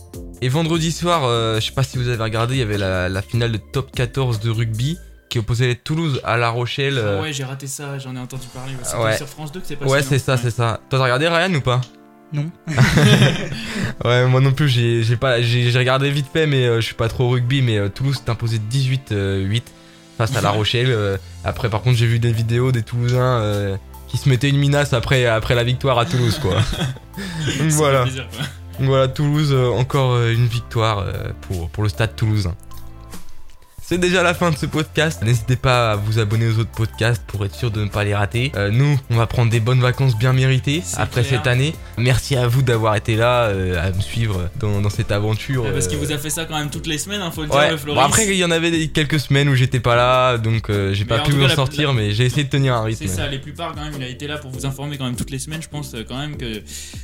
Et 0.42 0.48
vendredi 0.48 0.90
soir, 0.90 1.22
euh, 1.22 1.60
je 1.60 1.66
sais 1.66 1.72
pas 1.72 1.84
si 1.84 1.98
vous 1.98 2.08
avez 2.08 2.20
regardé, 2.20 2.56
il 2.56 2.58
y 2.58 2.62
avait 2.62 2.76
la, 2.76 3.08
la 3.08 3.22
finale 3.22 3.52
de 3.52 3.58
top 3.58 3.92
14 3.92 4.40
de 4.40 4.50
rugby 4.50 4.98
qui 5.32 5.38
opposait 5.38 5.74
Toulouse 5.76 6.20
à 6.24 6.36
La 6.36 6.50
Rochelle. 6.50 6.98
euh, 6.98 7.16
Ah 7.18 7.22
ouais, 7.22 7.32
j'ai 7.32 7.44
raté 7.44 7.66
ça, 7.66 7.98
j'en 7.98 8.14
ai 8.14 8.18
entendu 8.18 8.46
parler. 8.52 8.74
C'était 8.82 8.98
ouais. 8.98 9.16
sur 9.16 9.26
France 9.26 9.50
2 9.50 9.60
que 9.60 9.66
c'est 9.66 9.76
passé. 9.76 9.90
ouais, 9.90 10.02
c'est 10.02 10.18
ça, 10.18 10.36
c'est 10.36 10.50
ça. 10.50 10.78
Toi, 10.90 10.98
t'as 10.98 11.04
regardé 11.04 11.26
Ryan 11.26 11.54
ou 11.54 11.60
pas? 11.62 11.80
Non. 12.34 12.50
Ouais, 14.04 14.26
moi 14.26 14.40
non 14.40 14.52
plus, 14.52 14.68
j'ai 14.68 15.16
pas, 15.16 15.36
regardé 15.36 16.10
vite 16.10 16.26
fait, 16.32 16.46
mais 16.46 16.66
euh, 16.66 16.76
je 16.80 16.86
suis 16.86 16.94
pas 16.94 17.08
trop 17.08 17.30
rugby. 17.30 17.62
Mais 17.62 17.78
euh, 17.78 17.88
Toulouse 17.88 18.16
s'est 18.22 18.30
imposé 18.30 18.58
18-8 18.58 19.62
face 20.18 20.36
à 20.36 20.42
La 20.42 20.50
Rochelle. 20.58 20.88
euh. 20.90 21.16
après, 21.44 21.70
par 21.70 21.80
contre, 21.80 21.96
j'ai 21.96 22.06
vu 22.06 22.18
des 22.18 22.32
vidéos 22.32 22.70
des 22.70 22.82
Toulousains 22.82 23.38
euh, 23.40 23.76
qui 24.08 24.18
se 24.18 24.28
mettaient 24.28 24.50
une 24.50 24.58
minace 24.58 24.92
après, 24.92 25.24
après 25.24 25.54
la 25.54 25.64
victoire 25.64 25.98
à 25.98 26.04
Toulouse, 26.04 26.38
quoi. 26.42 26.56
Donc 27.58 27.70
voilà, 27.70 28.04
quoi. 28.04 28.44
Voilà, 28.80 29.08
Toulouse, 29.08 29.50
euh, 29.52 29.70
encore 29.70 30.12
euh, 30.12 30.32
une 30.34 30.46
victoire 30.46 30.98
euh, 30.98 31.30
pour, 31.42 31.70
pour 31.70 31.82
le 31.84 31.88
stade 31.88 32.16
toulousain. 32.16 32.54
C'est 33.92 33.98
déjà 33.98 34.22
la 34.22 34.32
fin 34.32 34.50
de 34.50 34.56
ce 34.56 34.64
podcast. 34.64 35.20
N'hésitez 35.22 35.54
pas 35.56 35.92
à 35.92 35.96
vous 35.96 36.18
abonner 36.18 36.46
aux 36.48 36.58
autres 36.60 36.70
podcasts 36.70 37.22
pour 37.26 37.44
être 37.44 37.54
sûr 37.54 37.70
de 37.70 37.84
ne 37.84 37.90
pas 37.90 38.04
les 38.04 38.14
rater. 38.14 38.50
Euh, 38.56 38.70
nous, 38.70 38.98
on 39.10 39.16
va 39.16 39.26
prendre 39.26 39.50
des 39.50 39.60
bonnes 39.60 39.82
vacances 39.82 40.16
bien 40.16 40.32
méritées 40.32 40.82
après 40.96 41.22
clair. 41.22 41.40
cette 41.40 41.46
année. 41.46 41.74
Merci 41.98 42.34
à 42.36 42.48
vous 42.48 42.62
d'avoir 42.62 42.96
été 42.96 43.16
là, 43.16 43.48
euh, 43.48 43.86
à 43.86 43.92
me 43.94 44.00
suivre 44.00 44.48
dans, 44.58 44.80
dans 44.80 44.88
cette 44.88 45.12
aventure. 45.12 45.64
Ouais, 45.64 45.72
parce 45.72 45.88
qu'il 45.88 45.98
euh, 45.98 46.06
vous 46.06 46.10
a 46.10 46.16
fait 46.16 46.30
ça 46.30 46.46
quand 46.46 46.58
même 46.58 46.70
toutes 46.70 46.86
les 46.86 46.96
semaines, 46.96 47.20
hein, 47.20 47.30
faut 47.30 47.42
le 47.42 47.48
dire, 47.48 47.60
le 47.68 47.76
Bon, 47.76 47.82
Floris. 47.82 48.02
après, 48.02 48.26
il 48.28 48.36
y 48.36 48.44
en 48.46 48.50
avait 48.50 48.88
quelques 48.88 49.20
semaines 49.20 49.50
où 49.50 49.54
j'étais 49.54 49.78
pas 49.80 49.94
là, 49.94 50.38
donc 50.38 50.70
j'ai 50.92 51.04
pas 51.04 51.18
pu 51.18 51.34
cas, 51.34 51.44
en 51.44 51.48
sortir, 51.50 51.88
la- 51.88 51.94
mais 52.00 52.12
j'ai 52.12 52.24
essayé 52.24 52.44
de 52.44 52.48
tenir 52.48 52.72
un 52.72 52.84
rythme. 52.84 53.04
C'est 53.06 53.14
ça, 53.14 53.28
les 53.28 53.40
plupart 53.40 53.74
quand 53.74 53.84
même, 53.84 53.92
il 53.98 54.02
a 54.04 54.08
été 54.08 54.26
là 54.26 54.38
pour 54.38 54.50
vous 54.52 54.64
informer 54.64 54.96
quand 54.96 55.04
même 55.04 55.16
toutes 55.16 55.30
les 55.30 55.38
semaines. 55.38 55.60
Je 55.60 55.68
pense 55.68 55.94
quand 56.08 56.16
même 56.18 56.38
que, 56.38 56.62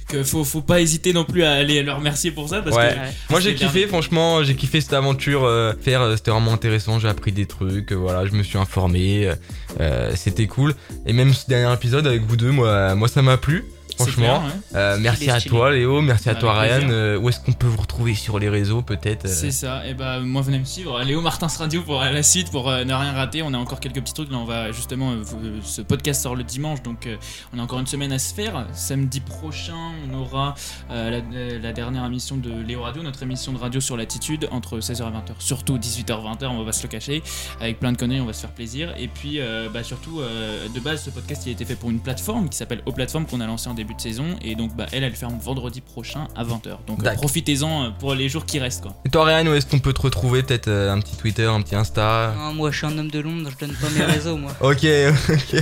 que 0.09 0.23
faut, 0.25 0.43
faut 0.43 0.63
pas 0.63 0.81
hésiter 0.81 1.13
non 1.13 1.25
plus 1.25 1.43
à 1.43 1.53
aller 1.53 1.83
le 1.83 1.93
remercier 1.93 2.31
pour 2.31 2.49
ça 2.49 2.63
parce 2.63 2.75
Ouais. 2.75 2.95
que. 2.95 3.31
Moi 3.33 3.41
j'ai 3.41 3.55
kiffé, 3.55 3.87
franchement, 3.87 4.43
j'ai 4.43 4.55
kiffé 4.55 4.81
cette 4.81 4.95
aventure 4.95 5.45
euh, 5.45 5.75
faire, 5.83 6.17
c'était 6.17 6.31
vraiment 6.31 6.55
intéressant, 6.55 6.78
j'ai 6.99 7.09
appris 7.09 7.33
des 7.33 7.47
trucs, 7.47 7.93
euh, 7.93 7.97
voilà, 7.97 8.27
je 8.27 8.33
me 8.33 8.43
suis 8.43 8.59
informé, 8.59 9.27
euh, 9.27 9.35
euh, 9.81 10.13
c'était 10.15 10.47
cool. 10.47 10.75
Et 11.07 11.13
même 11.13 11.33
ce 11.33 11.47
dernier 11.47 11.73
épisode 11.73 12.07
avec 12.07 12.23
vous 12.23 12.37
deux, 12.37 12.51
moi, 12.51 12.95
moi 12.95 13.09
ça 13.09 13.23
m'a 13.23 13.37
plu, 13.37 13.65
franchement. 13.99 14.41
clair, 14.41 14.43
ouais. 14.43 14.77
Euh, 14.77 14.97
merci 15.01 15.31
à 15.31 15.41
toi 15.41 15.71
Léo, 15.73 16.01
merci 16.01 16.29
à 16.29 16.33
Avec 16.33 16.41
toi 16.41 16.59
Ryan. 16.59 16.89
Euh, 16.91 17.19
où 17.19 17.29
est-ce 17.29 17.41
qu'on 17.41 17.53
peut 17.53 17.67
vous 17.67 17.81
retrouver 17.81 18.15
sur 18.15 18.39
les 18.39 18.49
réseaux 18.49 18.83
peut-être 18.83 19.27
euh, 19.27 19.29
C'est 19.33 19.51
ça, 19.51 19.87
et 19.87 19.95
bah 19.95 20.21
moi 20.21 20.43
venez 20.43 20.59
me 20.59 20.65
suivre, 20.65 21.03
Léo 21.03 21.21
Martins 21.21 21.49
Radio 21.59 21.83
pour 21.83 22.01
la 22.01 22.23
suite, 22.23 22.51
pour 22.51 22.71
ne 22.71 22.93
rien 22.93 23.13
rater. 23.13 23.43
On 23.43 23.53
a 23.55 23.59
encore 23.59 23.81
quelques 23.81 24.01
petits 24.01 24.15
trucs, 24.15 24.31
là 24.31 24.39
on 24.39 24.45
va 24.45 24.73
justement, 24.73 25.15
ce 25.63 25.83
podcast 25.83 26.23
sort 26.23 26.37
le 26.37 26.45
dimanche, 26.45 26.83
donc 26.83 27.09
on 27.55 27.59
a 27.59 27.63
encore 27.63 27.81
une 27.81 27.87
semaine 27.87 28.13
à 28.13 28.19
se 28.19 28.35
faire. 28.35 28.67
Samedi 28.73 29.21
prochain, 29.21 29.93
on 30.09 30.19
aura 30.19 30.55
la, 30.91 31.21
la 31.61 31.73
dernière 31.73 32.05
émission 32.05 32.37
de 32.37 32.51
Léo 32.51 32.83
Radio, 32.83 33.03
notre 33.03 33.23
émission 33.23 33.53
de 33.53 33.59
radio 33.59 33.81
sur 33.81 33.97
l'attitude, 33.97 34.49
entre 34.51 34.79
16h 34.79 35.01
et 35.01 35.33
20h, 35.33 35.35
surtout 35.39 35.79
18h-20h, 35.79 36.47
on 36.47 36.59
va 36.59 36.65
pas 36.67 36.73
se 36.73 36.83
le 36.83 36.89
cacher, 36.89 37.23
avec 37.61 37.81
plein 37.81 37.93
de 37.93 37.97
conneries, 37.97 38.21
on 38.21 38.27
va 38.27 38.33
se 38.33 38.41
faire 38.41 38.53
plaisir. 38.53 38.95
Et 38.99 39.09
puis 39.09 39.41
bah, 39.73 39.83
surtout, 39.83 40.21
de 40.21 40.81
base, 40.81 41.05
ce 41.05 41.11
podcast 41.11 41.43
il 41.47 41.51
a 41.51 41.53
été 41.53 41.65
fait 41.65 41.77
pour 41.77 41.91
une 41.91 42.01
plateforme 42.01 42.49
qui 42.49 42.57
s'appelle 42.57 42.83
O 42.87 42.93
Plateforme 42.93 43.27
qu'on 43.27 43.41
a 43.41 43.47
lancé 43.47 43.69
en 43.69 43.75
début 43.75 43.88
de 43.95 44.01
saison, 44.01 44.37
et 44.43 44.55
donc 44.55 44.75
bah, 44.77 44.87
elle, 44.93 45.05
elle 45.05 45.15
ferme 45.15 45.39
vendredi 45.39 45.81
prochain 45.81 46.29
à 46.37 46.45
20h. 46.45 46.79
Donc 46.87 47.05
euh, 47.05 47.15
profitez-en 47.15 47.85
euh, 47.85 47.89
pour 47.99 48.15
les 48.15 48.29
jours 48.29 48.45
qui 48.47 48.59
restent 48.59 48.83
quoi. 48.83 48.95
Et 49.05 49.11
toi 49.11 49.25
Ryan, 49.25 49.47
où 49.47 49.55
est-ce 49.55 49.67
qu'on 49.67 49.79
peut 49.79 49.93
te 49.93 50.03
retrouver? 50.03 50.43
Peut-être 50.43 50.69
euh, 50.69 50.93
un 50.93 51.01
petit 51.01 51.17
Twitter, 51.17 51.45
un 51.47 51.61
petit 51.63 51.77
Insta? 51.77 52.35
Ah, 52.39 52.53
moi, 52.55 52.71
je 52.71 52.79
suis 52.79 52.87
un 52.87 52.97
homme 52.99 53.11
de 53.11 53.21
Londres, 53.21 53.51
je 53.51 53.67
donne 53.67 53.75
pas 53.77 53.89
mes 53.91 54.05
réseaux, 54.05 54.37
moi. 54.37 54.53
Ok, 54.61 54.85
ok. 55.31 55.55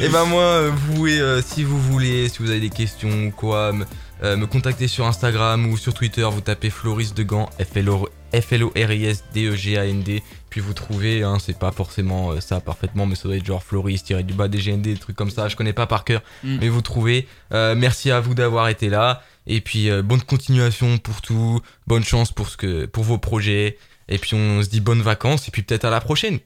Et 0.00 0.08
ben 0.08 0.24
moi, 0.24 0.42
euh, 0.42 0.70
vous 0.74 0.94
pouvez, 0.94 1.20
euh, 1.20 1.42
si 1.42 1.62
vous 1.64 1.80
voulez, 1.80 2.28
si 2.28 2.38
vous 2.38 2.50
avez 2.50 2.60
des 2.60 2.70
questions 2.70 3.26
ou 3.26 3.30
quoi, 3.30 3.72
me, 3.72 3.84
euh, 4.22 4.36
me 4.36 4.46
contacter 4.46 4.88
sur 4.88 5.06
Instagram 5.06 5.66
ou 5.66 5.76
sur 5.76 5.94
Twitter, 5.94 6.26
vous 6.30 6.40
tapez 6.40 6.70
Floris 6.70 7.14
de 7.14 7.22
Gand, 7.22 7.48
F-L-O-R-I-S-D-E-G-A-N-D, 7.58 10.22
puis 10.50 10.60
vous 10.60 10.74
trouvez, 10.74 11.22
hein, 11.22 11.38
c'est 11.40 11.58
pas 11.58 11.72
forcément 11.72 12.32
euh, 12.32 12.40
ça 12.40 12.60
parfaitement, 12.60 13.06
mais 13.06 13.14
ça 13.14 13.24
doit 13.28 13.36
être 13.36 13.46
genre 13.46 13.62
Floris, 13.62 14.02
tiré 14.04 14.22
du 14.22 14.34
bas 14.34 14.48
DGND, 14.48 14.82
des 14.82 14.96
trucs 14.96 15.16
comme 15.16 15.30
ça, 15.30 15.48
je 15.48 15.56
connais 15.56 15.72
pas 15.72 15.86
par 15.86 16.04
cœur, 16.04 16.20
Mm. 16.44 16.58
mais 16.60 16.68
vous 16.68 16.82
trouvez. 16.82 17.26
Euh, 17.52 17.74
merci 17.76 18.10
à 18.10 18.20
vous 18.20 18.34
d'avoir 18.34 18.68
été 18.68 18.88
là, 18.88 19.22
et 19.46 19.60
puis 19.60 19.90
euh, 19.90 20.02
bonne 20.02 20.22
continuation 20.22 20.98
pour 20.98 21.20
tout, 21.22 21.60
bonne 21.86 22.04
chance 22.04 22.32
pour, 22.32 22.48
ce 22.48 22.56
que, 22.56 22.86
pour 22.86 23.04
vos 23.04 23.18
projets, 23.18 23.78
et 24.08 24.18
puis 24.18 24.34
on 24.34 24.62
se 24.62 24.68
dit 24.68 24.80
bonnes 24.80 25.02
vacances, 25.02 25.48
et 25.48 25.50
puis 25.50 25.62
peut-être 25.62 25.84
à 25.84 25.90
la 25.90 26.00
prochaine. 26.00 26.38